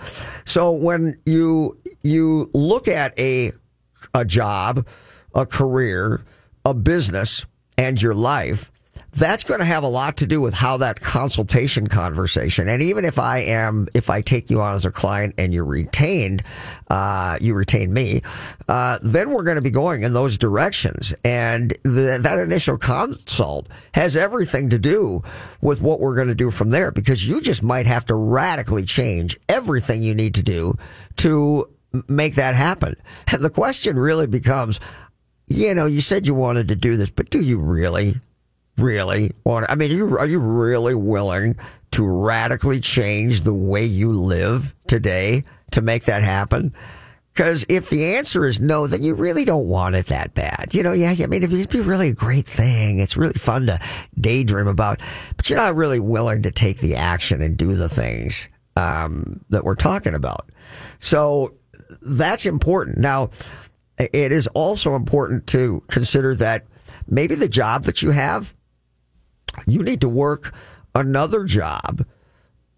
[0.47, 3.53] So when you you look at a
[4.15, 4.87] a job,
[5.35, 6.25] a career,
[6.65, 7.45] a business
[7.77, 8.73] and your life,
[9.19, 12.69] that's going to have a lot to do with how that consultation conversation.
[12.69, 15.65] And even if I am, if I take you on as a client and you're
[15.65, 16.43] retained,
[16.89, 18.23] uh, you retain me,
[18.69, 21.13] uh, then we're going to be going in those directions.
[21.25, 25.23] And the, that initial consult has everything to do
[25.61, 28.85] with what we're going to do from there because you just might have to radically
[28.85, 30.75] change everything you need to do
[31.17, 31.69] to
[32.07, 32.95] make that happen.
[33.27, 34.79] And the question really becomes,
[35.49, 38.21] you know, you said you wanted to do this, but do you really?
[38.79, 39.67] Really want?
[39.69, 41.57] I mean, are you, are you really willing
[41.93, 46.75] to radically change the way you live today to make that happen?
[47.33, 50.75] Because if the answer is no, then you really don't want it that bad.
[50.75, 52.99] You know, yeah, I mean, it'd be really a great thing.
[52.99, 53.79] It's really fun to
[54.19, 55.01] daydream about,
[55.37, 59.63] but you're not really willing to take the action and do the things um, that
[59.63, 60.51] we're talking about.
[60.99, 61.55] So
[62.03, 62.99] that's important.
[62.99, 63.31] Now,
[63.99, 66.67] it is also important to consider that
[67.07, 68.53] maybe the job that you have
[69.67, 70.55] you need to work
[70.95, 72.05] another job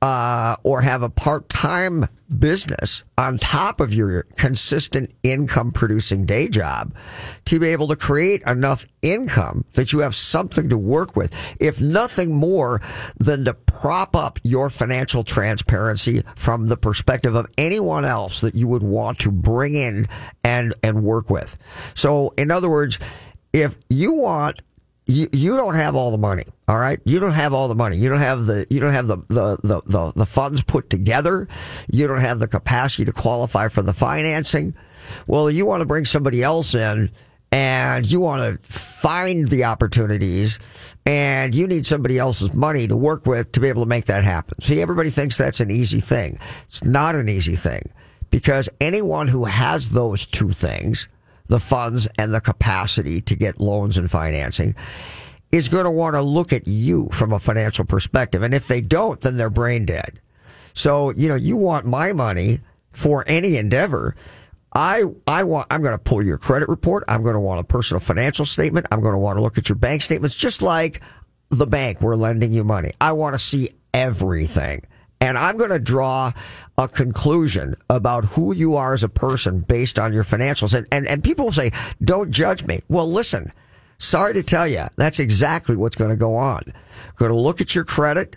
[0.03, 6.49] uh, or have a part time business on top of your consistent income producing day
[6.49, 6.95] job
[7.45, 11.81] to be able to create enough income that you have something to work with, if
[11.81, 12.81] nothing more
[13.19, 18.69] than to prop up your financial transparency from the perspective of anyone else that you
[18.69, 20.09] would want to bring in
[20.45, 21.59] and, and work with.
[21.95, 22.99] So, in other words,
[23.53, 24.62] if you want
[25.11, 26.44] you, you don't have all the money.
[26.68, 27.01] All right.
[27.05, 27.96] You don't have all the money.
[27.96, 31.49] You don't have the, you don't have the, the, the, the, the funds put together.
[31.90, 34.75] You don't have the capacity to qualify for the financing.
[35.27, 37.11] Well, you want to bring somebody else in
[37.51, 40.61] and you want to find the opportunities
[41.05, 44.23] and you need somebody else's money to work with to be able to make that
[44.23, 44.61] happen.
[44.61, 46.38] See, everybody thinks that's an easy thing.
[46.66, 47.90] It's not an easy thing
[48.31, 51.09] because anyone who has those two things,
[51.51, 54.77] the funds and the capacity to get loans and financing
[55.51, 58.43] is going to want to look at you from a financial perspective.
[58.43, 60.21] And if they don't, then they're brain dead.
[60.75, 62.61] So, you know, you want my money
[62.93, 64.15] for any endeavor.
[64.73, 67.03] I, I want, I'm going to pull your credit report.
[67.09, 68.87] I'm going to want a personal financial statement.
[68.93, 71.01] I'm going to want to look at your bank statements, just like
[71.49, 72.93] the bank we're lending you money.
[73.01, 74.83] I want to see everything.
[75.21, 76.33] And I'm going to draw
[76.79, 80.73] a conclusion about who you are as a person based on your financials.
[80.73, 82.81] And, and, and people will say, don't judge me.
[82.89, 83.53] Well, listen,
[83.99, 86.63] sorry to tell you, that's exactly what's going to go on.
[87.17, 88.37] Going to look at your credit,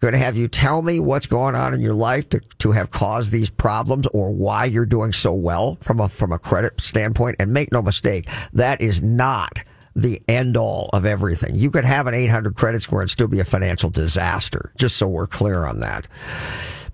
[0.00, 2.90] going to have you tell me what's going on in your life to, to have
[2.90, 7.36] caused these problems or why you're doing so well from a, from a credit standpoint.
[7.38, 9.62] And make no mistake, that is not
[9.98, 11.56] the end all of everything.
[11.56, 15.08] You could have an 800 credit score and still be a financial disaster, just so
[15.08, 16.06] we're clear on that.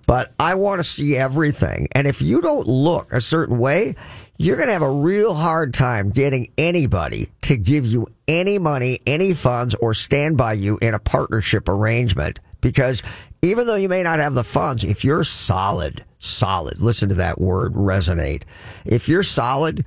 [0.07, 1.87] But I want to see everything.
[1.91, 3.95] And if you don't look a certain way,
[4.37, 8.99] you're going to have a real hard time getting anybody to give you any money,
[9.05, 12.39] any funds, or stand by you in a partnership arrangement.
[12.59, 13.03] Because
[13.43, 17.39] even though you may not have the funds, if you're solid, solid, listen to that
[17.39, 18.43] word resonate.
[18.83, 19.85] If you're solid,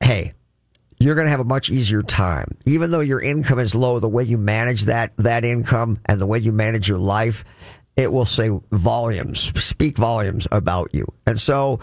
[0.00, 0.32] hey,
[1.02, 2.56] you're going to have a much easier time.
[2.66, 6.26] Even though your income is low, the way you manage that, that income and the
[6.26, 7.44] way you manage your life,
[7.96, 11.06] it will say volumes, speak volumes about you.
[11.26, 11.80] And so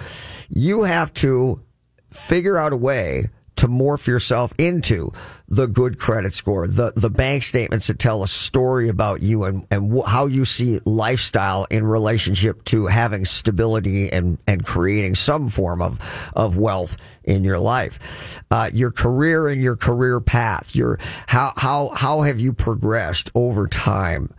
[0.49, 1.61] you have to
[2.09, 5.11] figure out a way to morph yourself into
[5.49, 9.65] the good credit score, the, the bank statements that tell a story about you and,
[9.71, 15.81] and how you see lifestyle in relationship to having stability and, and creating some form
[15.81, 15.99] of,
[16.35, 18.39] of wealth in your life.
[18.51, 23.67] Uh, your career and your career path, your, how, how, how have you progressed over
[23.67, 24.31] time?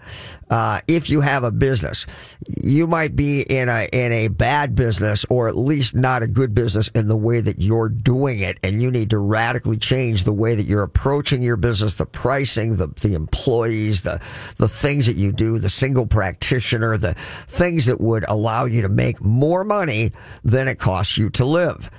[0.48, 2.06] Uh, if you have a business,
[2.44, 6.52] you might be in a in a bad business or at least not a good
[6.52, 10.32] business in the way that you're doing it, and you need to radically change the
[10.32, 14.20] way that you're approaching your business, the pricing, the the employees, the
[14.56, 17.14] the things that you do, the single practitioner, the
[17.46, 20.10] things that would allow you to make more money
[20.44, 21.90] than it costs you to live.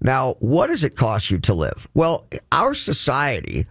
[0.00, 1.88] Now, what does it cost you to live?
[1.94, 3.66] Well, our society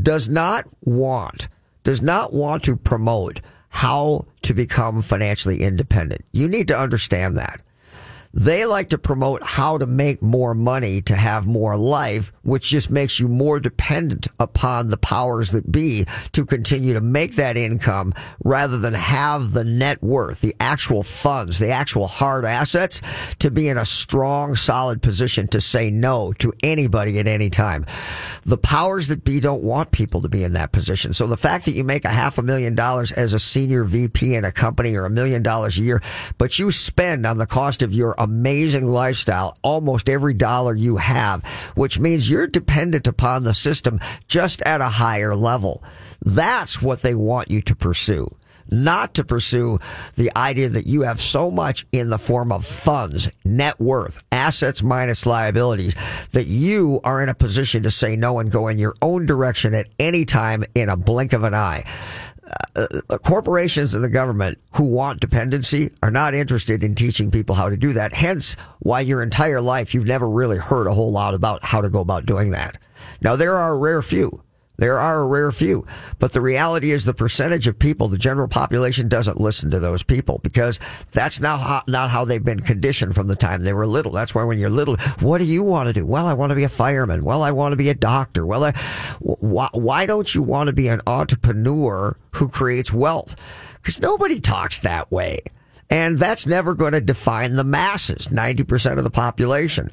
[0.00, 1.48] does not want
[1.84, 6.24] does not want to promote how to become financially independent.
[6.32, 7.62] You need to understand that.
[8.34, 12.90] They like to promote how to make more money to have more life, which just
[12.90, 18.12] makes you more dependent upon the powers that be to continue to make that income
[18.44, 23.00] rather than have the net worth, the actual funds, the actual hard assets
[23.38, 27.86] to be in a strong, solid position to say no to anybody at any time.
[28.44, 31.12] The powers that be don't want people to be in that position.
[31.12, 34.34] So the fact that you make a half a million dollars as a senior VP
[34.34, 36.02] in a company or a million dollars a year,
[36.38, 41.44] but you spend on the cost of your amazing lifestyle almost every dollar you have,
[41.74, 45.82] which means you're dependent upon the system just at a higher level.
[46.24, 48.28] That's what they want you to pursue
[48.70, 49.78] not to pursue
[50.14, 54.82] the idea that you have so much in the form of funds, net worth, assets
[54.82, 55.94] minus liabilities,
[56.32, 59.74] that you are in a position to say no and go in your own direction
[59.74, 61.84] at any time in a blink of an eye.
[62.76, 67.54] Uh, uh, corporations and the government who want dependency are not interested in teaching people
[67.54, 68.12] how to do that.
[68.12, 71.88] Hence, why your entire life you've never really heard a whole lot about how to
[71.88, 72.78] go about doing that.
[73.20, 74.42] Now, there are a rare few.
[74.78, 75.86] There are a rare few,
[76.18, 80.02] but the reality is the percentage of people, the general population doesn't listen to those
[80.02, 80.78] people because
[81.12, 84.12] that's not how, not how they've been conditioned from the time they were little.
[84.12, 86.04] That's why when you're little, what do you want to do?
[86.04, 87.24] Well, I want to be a fireman.
[87.24, 88.44] Well, I want to be a doctor.
[88.44, 88.72] Well, I,
[89.20, 93.36] why, why don't you want to be an entrepreneur who creates wealth?
[93.76, 95.40] Because nobody talks that way.
[95.88, 99.90] And that's never going to define the masses, 90% of the population.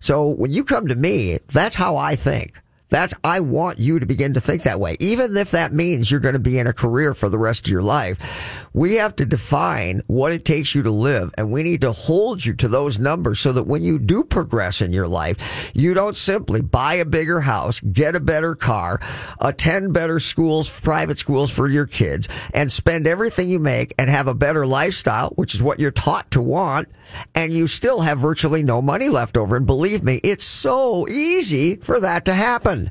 [0.00, 2.60] So when you come to me, that's how I think.
[2.96, 4.96] That's, I want you to begin to think that way.
[5.00, 7.70] Even if that means you're going to be in a career for the rest of
[7.70, 11.82] your life, we have to define what it takes you to live and we need
[11.82, 15.70] to hold you to those numbers so that when you do progress in your life,
[15.74, 18.98] you don't simply buy a bigger house, get a better car,
[19.42, 24.26] attend better schools, private schools for your kids and spend everything you make and have
[24.26, 26.88] a better lifestyle, which is what you're taught to want.
[27.34, 29.56] And you still have virtually no money left over.
[29.56, 32.85] And believe me, it's so easy for that to happen.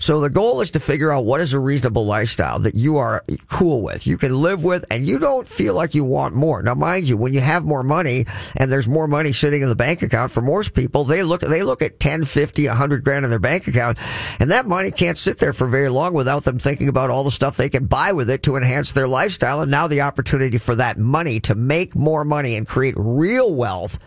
[0.00, 3.22] So the goal is to figure out what is a reasonable lifestyle that you are
[3.48, 6.62] cool with, you can live with, and you don't feel like you want more.
[6.62, 8.24] Now, mind you, when you have more money
[8.56, 11.62] and there's more money sitting in the bank account for most people, they look, they
[11.62, 13.98] look at 10, 50, 100 grand in their bank account,
[14.40, 17.30] and that money can't sit there for very long without them thinking about all the
[17.30, 19.60] stuff they can buy with it to enhance their lifestyle.
[19.60, 23.98] And now the opportunity for that money to make more money and create real wealth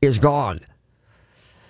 [0.00, 0.60] is gone.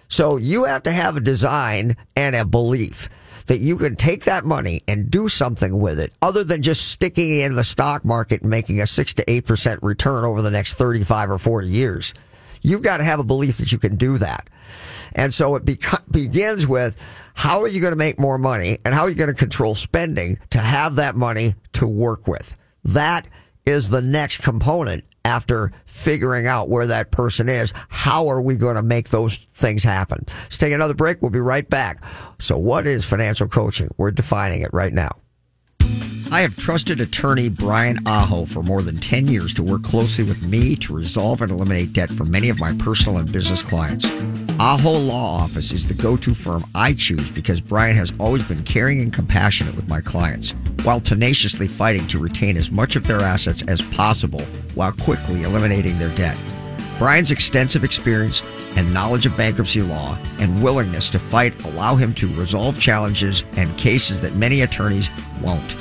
[0.06, 3.08] So you have to have a design and a belief
[3.46, 7.38] that you can take that money and do something with it other than just sticking
[7.38, 10.50] it in the stock market and making a six to eight percent return over the
[10.50, 12.14] next 35 or 40 years.
[12.62, 14.48] You've got to have a belief that you can do that.
[15.14, 15.64] And so it
[16.10, 17.00] begins with
[17.34, 19.74] how are you going to make more money and how are you going to control
[19.74, 22.56] spending to have that money to work with?
[22.84, 23.28] That
[23.66, 27.72] is the next component after figuring out where that person is.
[27.88, 30.24] How are we going to make those things happen?
[30.26, 31.22] Let's take another break.
[31.22, 32.04] We'll be right back.
[32.38, 33.90] So, what is financial coaching?
[33.96, 35.10] We're defining it right now.
[36.34, 40.42] I have trusted attorney Brian Aho for more than 10 years to work closely with
[40.42, 44.04] me to resolve and eliminate debt for many of my personal and business clients.
[44.58, 48.64] Aho Law Office is the go to firm I choose because Brian has always been
[48.64, 50.54] caring and compassionate with my clients,
[50.84, 54.42] while tenaciously fighting to retain as much of their assets as possible
[54.74, 56.36] while quickly eliminating their debt.
[56.98, 58.42] Brian's extensive experience
[58.76, 63.76] and knowledge of bankruptcy law and willingness to fight allow him to resolve challenges and
[63.76, 65.10] cases that many attorneys
[65.42, 65.76] won't.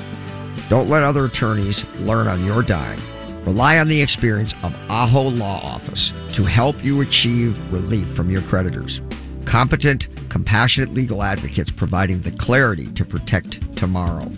[0.70, 3.00] Don't let other attorneys learn on your dime.
[3.44, 8.42] Rely on the experience of Aho Law Office to help you achieve relief from your
[8.44, 9.02] creditors.
[9.46, 14.32] Competent, compassionate legal advocates providing the clarity to protect tomorrow.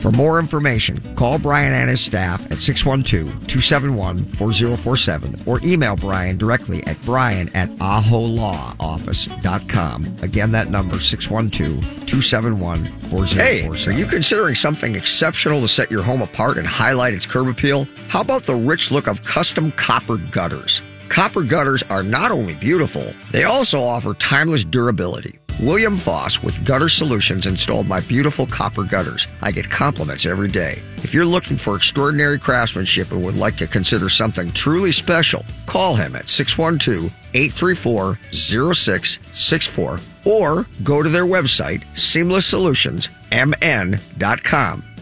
[0.00, 6.98] For more information, call Brian and his staff at 612-271-4047 or email Brian directly at
[7.02, 10.16] brian at aholawoffice.com.
[10.22, 13.36] Again, that number 612-271-4047.
[13.36, 17.48] Hey, are you considering something exceptional to set your home apart and highlight its curb
[17.48, 17.86] appeal?
[18.08, 20.80] How about the rich look of custom copper gutters?
[21.10, 25.39] Copper gutters are not only beautiful, they also offer timeless durability.
[25.58, 29.26] William Voss with Gutter Solutions installed my beautiful copper gutters.
[29.42, 30.80] I get compliments every day.
[30.98, 35.96] If you're looking for extraordinary craftsmanship and would like to consider something truly special, call
[35.96, 44.84] him at 612 834 0664 or go to their website, seamlessolutionsmn.com.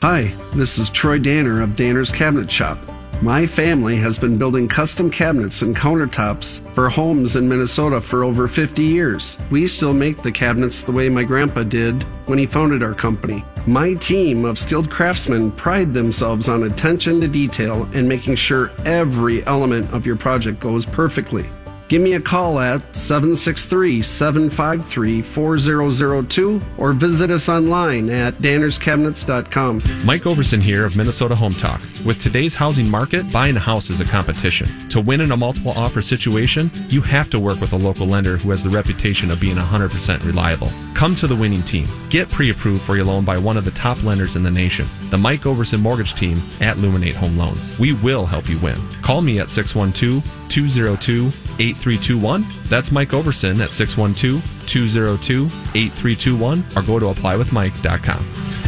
[0.00, 2.78] Hi, this is Troy Danner of Danner's Cabinet Shop.
[3.20, 8.46] My family has been building custom cabinets and countertops for homes in Minnesota for over
[8.46, 9.36] 50 years.
[9.50, 13.42] We still make the cabinets the way my grandpa did when he founded our company.
[13.66, 19.44] My team of skilled craftsmen pride themselves on attention to detail and making sure every
[19.46, 21.46] element of your project goes perfectly.
[21.88, 29.82] Give me a call at 763 753 4002 or visit us online at dannerscabinets.com.
[30.04, 31.80] Mike Overson here of Minnesota Home Talk.
[32.08, 34.66] With today's housing market, buying a house is a competition.
[34.88, 38.38] To win in a multiple offer situation, you have to work with a local lender
[38.38, 40.72] who has the reputation of being 100% reliable.
[40.94, 41.86] Come to the winning team.
[42.08, 44.86] Get pre approved for your loan by one of the top lenders in the nation,
[45.10, 47.78] the Mike Overson Mortgage Team at Luminate Home Loans.
[47.78, 48.78] We will help you win.
[49.02, 51.26] Call me at 612 202
[51.62, 52.46] 8321.
[52.70, 58.67] That's Mike Overson at 612 202 8321 or go to applywithmike.com.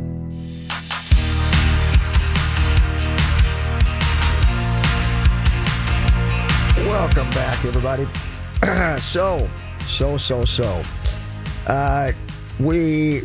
[7.00, 8.06] Welcome back, everybody.
[9.02, 9.50] so,
[9.88, 10.82] so, so, so.
[11.66, 12.12] Uh,
[12.60, 13.22] we,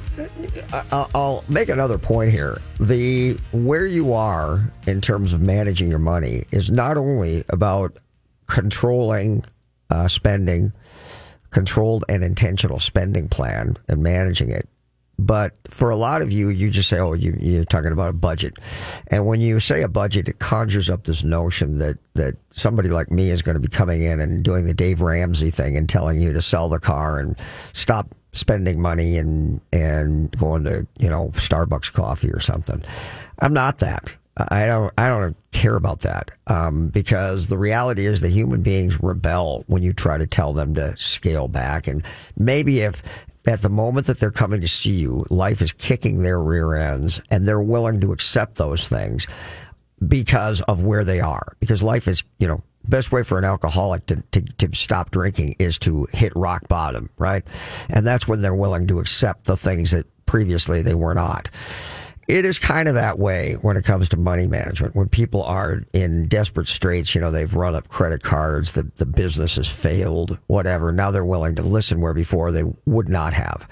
[0.93, 2.63] I'll make another point here.
[2.79, 7.97] The where you are in terms of managing your money is not only about
[8.47, 9.45] controlling
[9.91, 10.73] uh, spending,
[11.51, 14.69] controlled and intentional spending plan, and managing it.
[15.19, 18.15] But for a lot of you, you just say, "Oh, you, you're talking about a
[18.15, 18.59] budget,"
[19.09, 23.11] and when you say a budget, it conjures up this notion that that somebody like
[23.11, 26.21] me is going to be coming in and doing the Dave Ramsey thing and telling
[26.21, 27.39] you to sell the car and
[27.73, 32.83] stop spending money and and going to you know Starbucks coffee or something.
[33.39, 34.17] I'm not that.
[34.37, 34.93] I don't.
[34.99, 39.83] I don't care about that um, because the reality is that human beings rebel when
[39.85, 41.87] you try to tell them to scale back.
[41.87, 42.05] And
[42.37, 43.03] maybe if
[43.47, 47.21] at the moment that they're coming to see you, life is kicking their rear ends,
[47.31, 49.27] and they're willing to accept those things
[50.07, 51.57] because of where they are.
[51.61, 55.57] Because life is, you know, best way for an alcoholic to, to, to stop drinking
[55.59, 57.45] is to hit rock bottom, right?
[57.89, 61.51] And that's when they're willing to accept the things that previously they were not
[62.27, 64.95] it is kind of that way when it comes to money management.
[64.95, 69.07] When people are in desperate straits, you know, they've run up credit cards, the, the
[69.07, 70.93] business has failed, whatever.
[70.93, 73.69] Now they're willing to listen where before they would not have.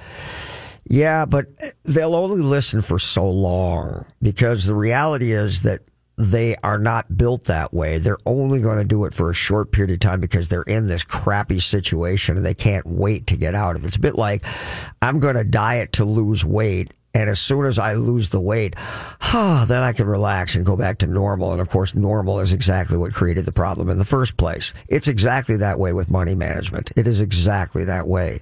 [0.84, 1.46] Yeah, but
[1.84, 5.80] they'll only listen for so long because the reality is that
[6.18, 7.98] they are not built that way.
[7.98, 10.86] They're only going to do it for a short period of time because they're in
[10.86, 13.88] this crappy situation and they can't wait to get out of it.
[13.88, 14.44] It's a bit like
[15.00, 18.74] I'm going to diet to lose weight and as soon as I lose the weight,
[19.20, 21.52] ah, then I can relax and go back to normal.
[21.52, 24.72] And of course, normal is exactly what created the problem in the first place.
[24.88, 26.90] It's exactly that way with money management.
[26.96, 28.40] It is exactly that way.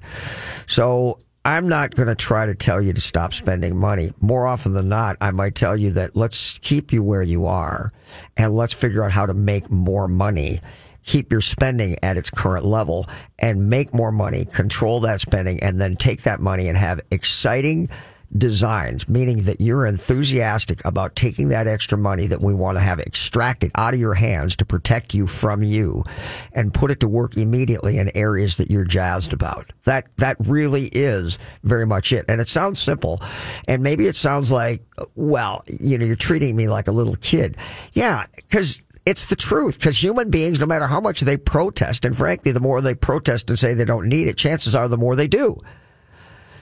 [0.67, 4.13] So I'm not going to try to tell you to stop spending money.
[4.21, 7.91] More often than not, I might tell you that let's keep you where you are
[8.37, 10.61] and let's figure out how to make more money
[11.03, 13.07] keep your spending at its current level
[13.39, 17.89] and make more money, control that spending, and then take that money and have exciting
[18.37, 23.01] designs, meaning that you're enthusiastic about taking that extra money that we want to have
[23.01, 26.05] extracted out of your hands to protect you from you
[26.53, 29.73] and put it to work immediately in areas that you're jazzed about.
[29.85, 32.25] That, that really is very much it.
[32.29, 33.21] And it sounds simple.
[33.67, 34.83] And maybe it sounds like,
[35.15, 37.57] well, you know, you're treating me like a little kid.
[37.93, 42.17] Yeah, because it's the truth because human beings, no matter how much they protest, and
[42.17, 45.17] frankly, the more they protest and say they don't need it, chances are the more
[45.17, 45.61] they do.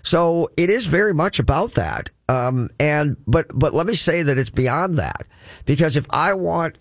[0.09, 2.11] So it is very much about that.
[2.31, 5.27] Um, and but but let me say that it's beyond that
[5.67, 6.79] because if I want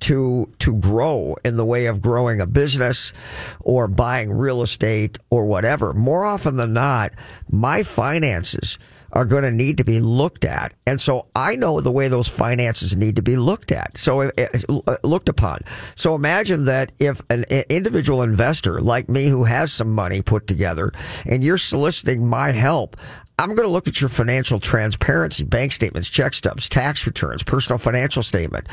[0.00, 3.12] to to grow in the way of growing a business
[3.58, 7.10] or buying real estate or whatever, more often than not,
[7.50, 8.78] my finances
[9.12, 10.74] are going to need to be looked at.
[10.86, 13.96] And so I know the way those finances need to be looked at.
[13.96, 15.60] So uh, looked upon.
[15.94, 20.92] So imagine that if an individual investor like me who has some money put together
[21.24, 22.96] and you're soliciting my help,
[23.38, 27.78] I'm going to look at your financial transparency, bank statements, check stubs, tax returns, personal
[27.78, 28.66] financial statement.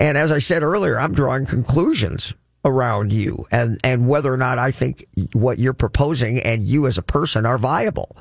[0.00, 2.34] And as I said earlier, I'm drawing conclusions
[2.64, 6.98] around you and, and whether or not I think what you're proposing and you as
[6.98, 8.16] a person are viable.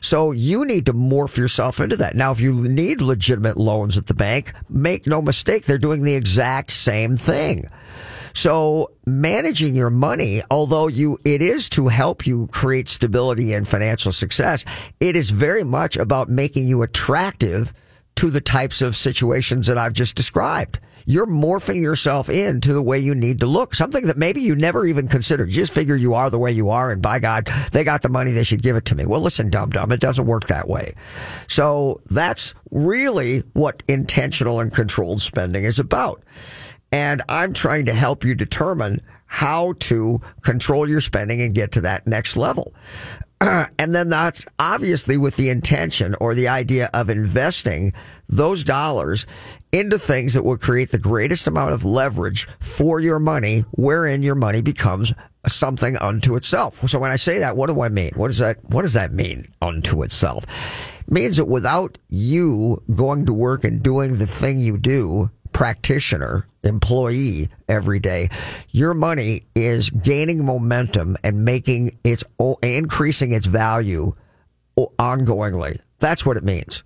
[0.00, 2.14] So you need to morph yourself into that.
[2.14, 6.14] Now, if you need legitimate loans at the bank, make no mistake, they're doing the
[6.14, 7.70] exact same thing.
[8.32, 14.12] So managing your money, although you, it is to help you create stability and financial
[14.12, 14.64] success,
[15.00, 17.72] it is very much about making you attractive
[18.16, 20.78] to the types of situations that I've just described.
[21.10, 24.86] You're morphing yourself into the way you need to look, something that maybe you never
[24.86, 25.50] even considered.
[25.50, 28.08] You just figure you are the way you are, and by God, they got the
[28.08, 29.06] money, they should give it to me.
[29.06, 30.94] Well, listen, dumb dumb, it doesn't work that way.
[31.48, 36.22] So that's really what intentional and controlled spending is about.
[36.92, 41.80] And I'm trying to help you determine how to control your spending and get to
[41.80, 42.72] that next level.
[43.78, 47.92] and then that's obviously with the intention or the idea of investing
[48.28, 49.26] those dollars
[49.72, 54.34] into things that will create the greatest amount of leverage for your money, wherein your
[54.34, 55.14] money becomes
[55.46, 56.86] something unto itself.
[56.88, 58.12] So when I say that, what do I mean?
[58.14, 60.44] What does that, what does that mean unto itself?
[61.00, 66.46] It means that without you going to work and doing the thing you do, practitioner,
[66.62, 68.30] employee every day,
[68.70, 72.24] your money is gaining momentum and making its
[72.62, 74.14] increasing its value
[74.76, 75.80] ongoingly.
[75.98, 76.82] That's what it means.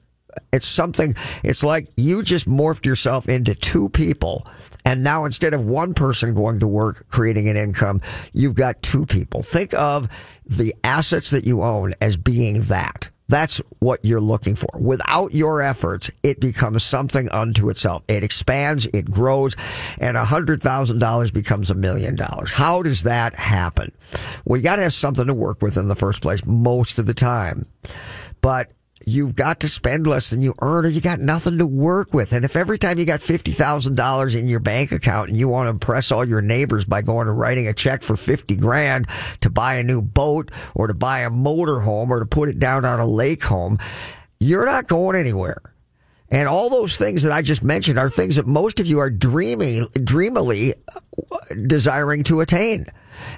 [0.52, 4.44] It's something, it's like you just morphed yourself into two people.
[4.84, 8.00] And now instead of one person going to work creating an income,
[8.32, 9.42] you've got two people.
[9.42, 10.08] Think of
[10.44, 13.10] the assets that you own as being that.
[13.28, 14.68] That's what you're looking for.
[14.78, 18.02] Without your efforts, it becomes something unto itself.
[18.06, 19.56] It expands, it grows,
[19.98, 22.50] and a hundred thousand dollars becomes a million dollars.
[22.50, 23.92] How does that happen?
[24.44, 27.06] Well, you got to have something to work with in the first place most of
[27.06, 27.66] the time.
[28.42, 28.70] But
[29.06, 32.32] you've got to spend less than you earn or you got nothing to work with.
[32.32, 35.70] And if every time you got $50,000 in your bank account and you want to
[35.70, 39.06] impress all your neighbors by going and writing a check for 50 grand
[39.40, 42.58] to buy a new boat or to buy a motor home or to put it
[42.58, 43.78] down on a lake home,
[44.38, 45.73] you're not going anywhere.
[46.34, 49.08] And all those things that I just mentioned are things that most of you are
[49.08, 50.74] dreaming, dreamily
[51.68, 52.86] desiring to attain.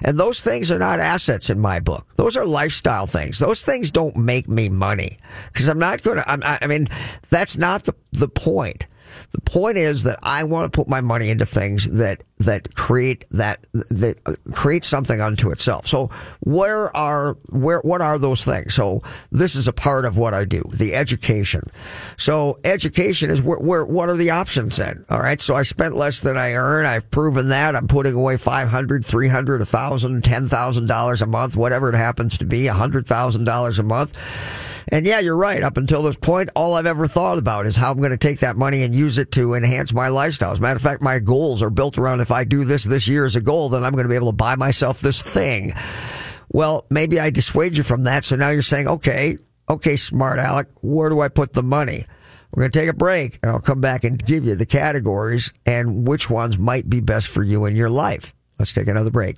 [0.01, 2.07] And those things are not assets in my book.
[2.15, 3.37] Those are lifestyle things.
[3.37, 5.19] Those things don't make me money
[5.53, 6.87] because I'm not going to, I mean,
[7.29, 8.87] that's not the, the point.
[9.31, 13.25] The point is that I want to put my money into things that that create
[13.31, 14.17] that that
[14.53, 15.87] create something unto itself.
[15.87, 16.09] So
[16.41, 18.75] where are where what are those things?
[18.75, 19.01] So
[19.31, 21.63] this is a part of what I do, the education.
[22.17, 25.05] So education is where, where what are the options then?
[25.09, 25.41] All right.
[25.41, 26.85] So I spent less than I earn.
[26.85, 27.75] I've proven that.
[27.75, 32.63] I'm putting away 500, 300, 1000, 10,000 dollars a month, whatever it happens to be,
[32.63, 34.17] $100,000 a month
[34.89, 35.61] and yeah, you're right.
[35.61, 38.39] Up until this point, all I've ever thought about is how I'm going to take
[38.39, 40.51] that money and use it to enhance my lifestyle.
[40.51, 43.07] As a matter of fact, my goals are built around if I do this this
[43.07, 45.73] year as a goal, then I'm going to be able to buy myself this thing.
[46.49, 48.23] Well, maybe I dissuade you from that.
[48.23, 49.37] So now you're saying, okay,
[49.69, 52.05] okay, smart Alec, where do I put the money?
[52.51, 55.51] We're going to take a break and I'll come back and give you the categories
[55.65, 58.33] and which ones might be best for you in your life.
[58.57, 59.37] Let's take another break.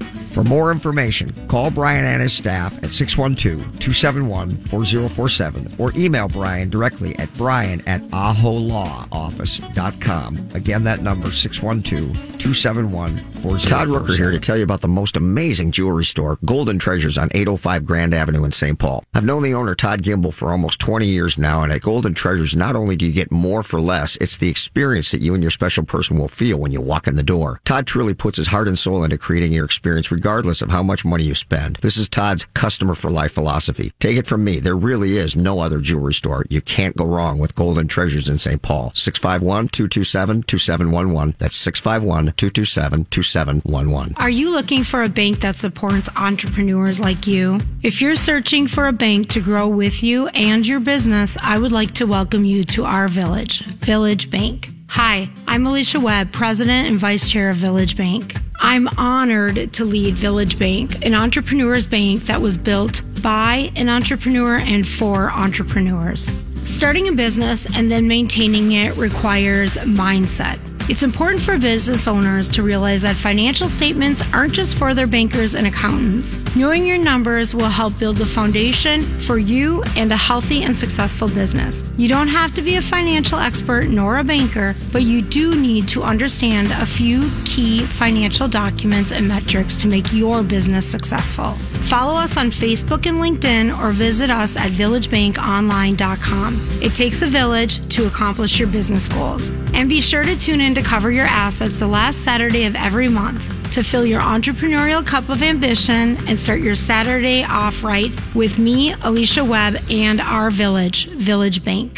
[0.31, 7.27] For more information, call Brian and his staff at 612-271-4047 or email Brian directly at
[7.33, 10.49] brian at aholawoffice.com.
[10.53, 13.67] Again, that number 612-271-4047.
[13.67, 17.27] Todd Rooker here to tell you about the most amazing jewelry store, Golden Treasures on
[17.33, 18.79] 805 Grand Avenue in St.
[18.79, 19.03] Paul.
[19.13, 22.55] I've known the owner, Todd Gimble, for almost 20 years now, and at Golden Treasures,
[22.55, 25.51] not only do you get more for less, it's the experience that you and your
[25.51, 27.59] special person will feel when you walk in the door.
[27.65, 31.03] Todd truly puts his heart and soul into creating your experience regardless of how much
[31.03, 31.77] money you spend.
[31.77, 33.91] This is Todd's customer for life philosophy.
[33.99, 36.45] Take it from me, there really is no other jewelry store.
[36.47, 38.61] You can't go wrong with Golden Treasures in St.
[38.61, 38.91] Paul.
[38.91, 41.37] 651-227-2711.
[41.39, 44.13] That's 651-227-2711.
[44.17, 47.59] Are you looking for a bank that supports entrepreneurs like you?
[47.81, 51.71] If you're searching for a bank to grow with you and your business, I would
[51.71, 54.69] like to welcome you to our village, Village Bank.
[54.95, 58.35] Hi, I'm Alicia Webb, President and Vice Chair of Village Bank.
[58.59, 64.57] I'm honored to lead Village Bank, an entrepreneur's bank that was built by an entrepreneur
[64.57, 66.25] and for entrepreneurs.
[66.69, 70.59] Starting a business and then maintaining it requires mindset.
[70.91, 75.55] It's important for business owners to realize that financial statements aren't just for their bankers
[75.55, 76.37] and accountants.
[76.53, 81.29] Knowing your numbers will help build the foundation for you and a healthy and successful
[81.29, 81.81] business.
[81.95, 85.87] You don't have to be a financial expert nor a banker, but you do need
[85.87, 91.53] to understand a few key financial documents and metrics to make your business successful.
[91.87, 96.55] Follow us on Facebook and LinkedIn or visit us at villagebankonline.com.
[96.81, 99.49] It takes a village to accomplish your business goals.
[99.73, 103.07] And be sure to tune in to cover your assets the last Saturday of every
[103.07, 103.41] month
[103.71, 108.93] to fill your entrepreneurial cup of ambition and start your Saturday off right with me,
[109.01, 111.97] Alicia Webb, and our village, Village Bank.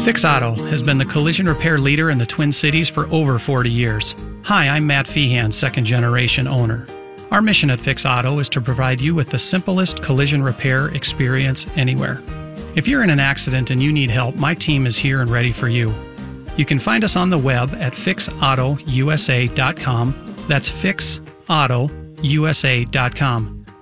[0.00, 3.70] Fix Auto has been the collision repair leader in the Twin Cities for over 40
[3.70, 4.14] years.
[4.44, 6.86] Hi, I'm Matt Feehan, second generation owner.
[7.30, 11.66] Our mission at Fix Auto is to provide you with the simplest collision repair experience
[11.76, 12.22] anywhere.
[12.74, 15.52] If you're in an accident and you need help, my team is here and ready
[15.52, 15.94] for you.
[16.60, 20.36] You can find us on the web at fixautousa.com.
[20.46, 23.59] That's fixautousa.com.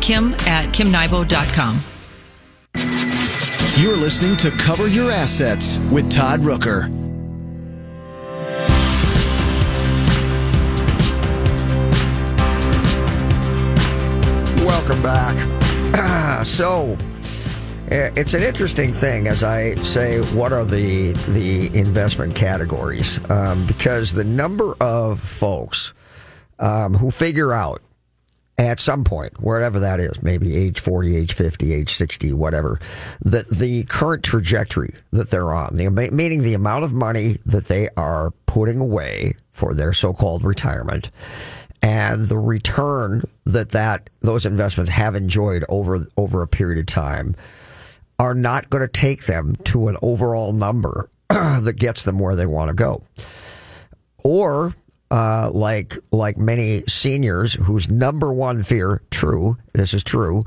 [0.00, 1.80] kim at kimnybo.com.
[3.82, 6.88] You're listening to Cover Your Assets with Todd Rooker.
[14.64, 16.44] Welcome back.
[16.46, 16.96] so,
[17.88, 20.20] it's an interesting thing as I say.
[20.36, 23.18] What are the the investment categories?
[23.30, 25.94] Um, because the number of folks
[26.58, 27.82] um, who figure out
[28.56, 32.78] at some point, wherever that is, maybe age 40, age 50, age 60, whatever,
[33.20, 37.88] that the current trajectory that they're on, the, meaning the amount of money that they
[37.96, 41.10] are putting away for their so-called retirement
[41.82, 47.36] and the return that that those investments have enjoyed over over a period of time
[48.18, 52.46] are not going to take them to an overall number that gets them where they
[52.46, 53.02] want to go.
[54.22, 54.74] Or
[55.14, 60.44] uh, like like many seniors whose number one fear, true, this is true,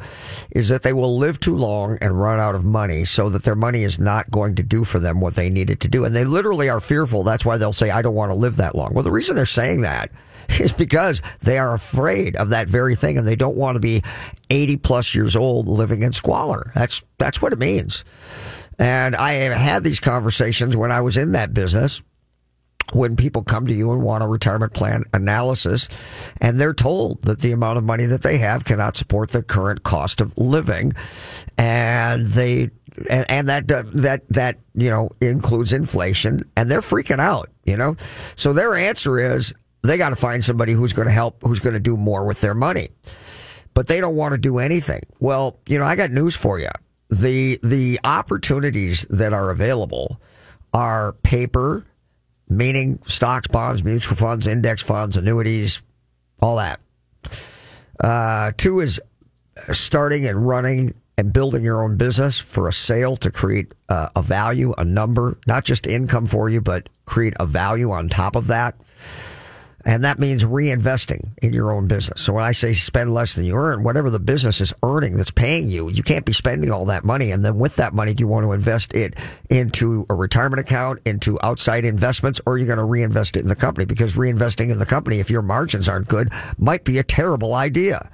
[0.51, 3.55] is that they will live too long and run out of money, so that their
[3.55, 6.13] money is not going to do for them what they need it to do, and
[6.13, 7.23] they literally are fearful.
[7.23, 9.45] That's why they'll say, "I don't want to live that long." Well, the reason they're
[9.45, 10.11] saying that
[10.59, 14.03] is because they are afraid of that very thing, and they don't want to be
[14.49, 16.73] eighty plus years old living in squalor.
[16.75, 18.03] That's that's what it means.
[18.77, 22.01] And I have had these conversations when I was in that business
[22.93, 25.89] when people come to you and want a retirement plan analysis
[26.39, 29.83] and they're told that the amount of money that they have cannot support the current
[29.83, 30.93] cost of living
[31.57, 32.69] and they
[33.09, 37.77] and, and that uh, that that you know includes inflation and they're freaking out you
[37.77, 37.97] know?
[38.35, 41.73] So their answer is they got to find somebody who's going to help who's going
[41.73, 42.89] to do more with their money.
[43.73, 45.01] But they don't want to do anything.
[45.19, 46.69] Well you know i got news for you
[47.09, 50.19] the the opportunities that are available
[50.73, 51.85] are paper
[52.49, 55.81] meaning stocks, bonds, mutual funds, index funds, annuities,
[56.41, 56.79] all that.
[57.99, 58.99] Uh, two is
[59.71, 64.21] starting and running and building your own business for a sale to create uh, a
[64.21, 68.47] value, a number, not just income for you, but create a value on top of
[68.47, 68.75] that.
[69.87, 72.19] And that means reinvesting in your own business.
[72.19, 75.31] So when I say spend less than you earn, whatever the business is earning that's
[75.31, 77.31] paying you, you can't be spending all that money.
[77.31, 79.13] And then with that money, do you want to invest it
[79.49, 83.47] into a retirement account, into outside investments, or are you going to reinvest it in
[83.47, 83.85] the company?
[83.85, 88.11] Because reinvesting in the company, if your margins aren't good, might be a terrible idea.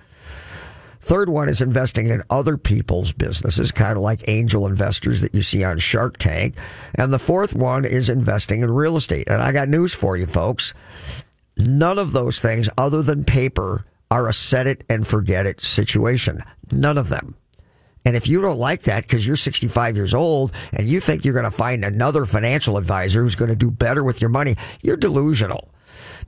[1.02, 5.42] Third one is investing in other people's businesses, kind of like angel investors that you
[5.42, 6.56] see on Shark Tank.
[6.94, 9.28] And the fourth one is investing in real estate.
[9.28, 10.76] And I got news for you, folks.
[11.58, 16.44] None of those things, other than paper, are a set it and forget it situation.
[16.72, 17.36] None of them.
[18.06, 21.34] And if you don't like that because you're 65 years old and you think you're
[21.34, 24.98] going to find another financial advisor who's going to do better with your money, you're
[24.98, 25.73] delusional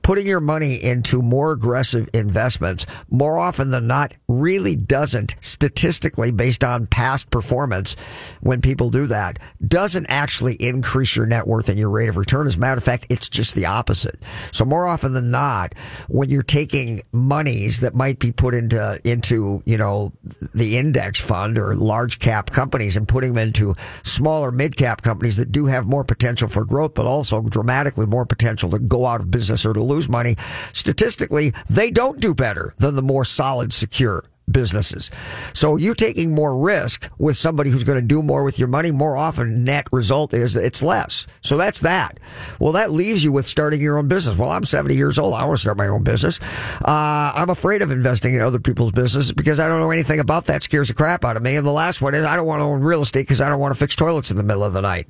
[0.02, 6.64] putting your money into more aggressive investments more often than not really doesn't statistically based
[6.64, 7.96] on past performance
[8.40, 12.46] when people do that doesn't actually increase your net worth and your rate of return.
[12.46, 14.18] As a matter of fact, it's just the opposite.
[14.52, 15.74] So more often than not,
[16.08, 20.12] when you're taking monies that might be put into, into, you know,
[20.54, 25.36] the index fund or large cap companies and putting them into smaller mid cap companies
[25.36, 29.20] that do have more potential for growth, but also dramatically more potential to go out
[29.20, 30.36] of business or to lose money,
[30.72, 35.10] statistically, they don't do better than the more solid, secure businesses.
[35.52, 38.90] So you taking more risk with somebody who's going to do more with your money,
[38.90, 41.26] more often net result is it's less.
[41.40, 42.20] So that's that.
[42.60, 44.36] Well, that leaves you with starting your own business.
[44.36, 45.34] Well, I'm 70 years old.
[45.34, 46.38] I want to start my own business.
[46.84, 50.46] Uh, I'm afraid of investing in other people's businesses because I don't know anything about
[50.46, 50.62] that.
[50.62, 51.56] Scares the crap out of me.
[51.56, 53.60] And the last one is I don't want to own real estate because I don't
[53.60, 55.08] want to fix toilets in the middle of the night.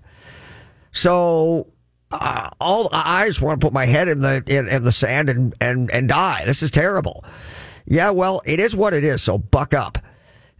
[0.93, 1.67] So
[2.11, 5.29] uh, all I just want to put my head in the in, in the sand
[5.29, 6.45] and, and and die.
[6.45, 7.25] This is terrible.
[7.85, 9.23] Yeah, well, it is what it is.
[9.23, 9.99] So buck up.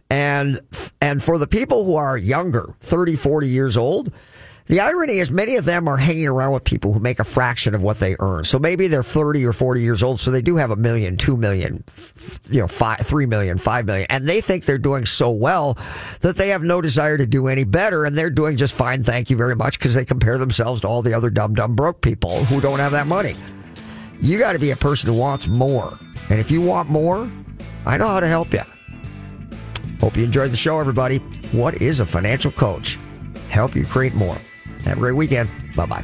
[0.09, 0.61] And
[1.01, 4.11] and for the people who are younger, 30, 40 years old,
[4.67, 7.73] the irony is many of them are hanging around with people who make a fraction
[7.73, 8.43] of what they earn.
[8.43, 10.19] So maybe they're 30 or 40 years old.
[10.19, 11.85] So they do have a million, two million,
[12.49, 14.07] you know, five, three million, five million.
[14.09, 15.77] And they think they're doing so well
[16.21, 18.03] that they have no desire to do any better.
[18.03, 19.03] And they're doing just fine.
[19.03, 19.79] Thank you very much.
[19.79, 22.91] Cause they compare themselves to all the other dumb, dumb broke people who don't have
[22.91, 23.35] that money.
[24.19, 25.97] You got to be a person who wants more.
[26.29, 27.31] And if you want more,
[27.85, 28.63] I know how to help you.
[30.01, 31.17] Hope you enjoyed the show, everybody.
[31.51, 32.99] What is a financial coach?
[33.49, 34.37] Help you create more.
[34.87, 35.49] Have a great weekend.
[35.75, 36.03] Bye bye.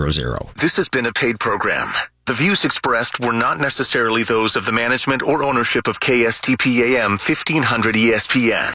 [0.55, 1.87] This has been a paid program.
[2.27, 7.11] The views expressed were not necessarily those of the management or ownership of KSTP AM
[7.11, 8.69] 1500 ESPN.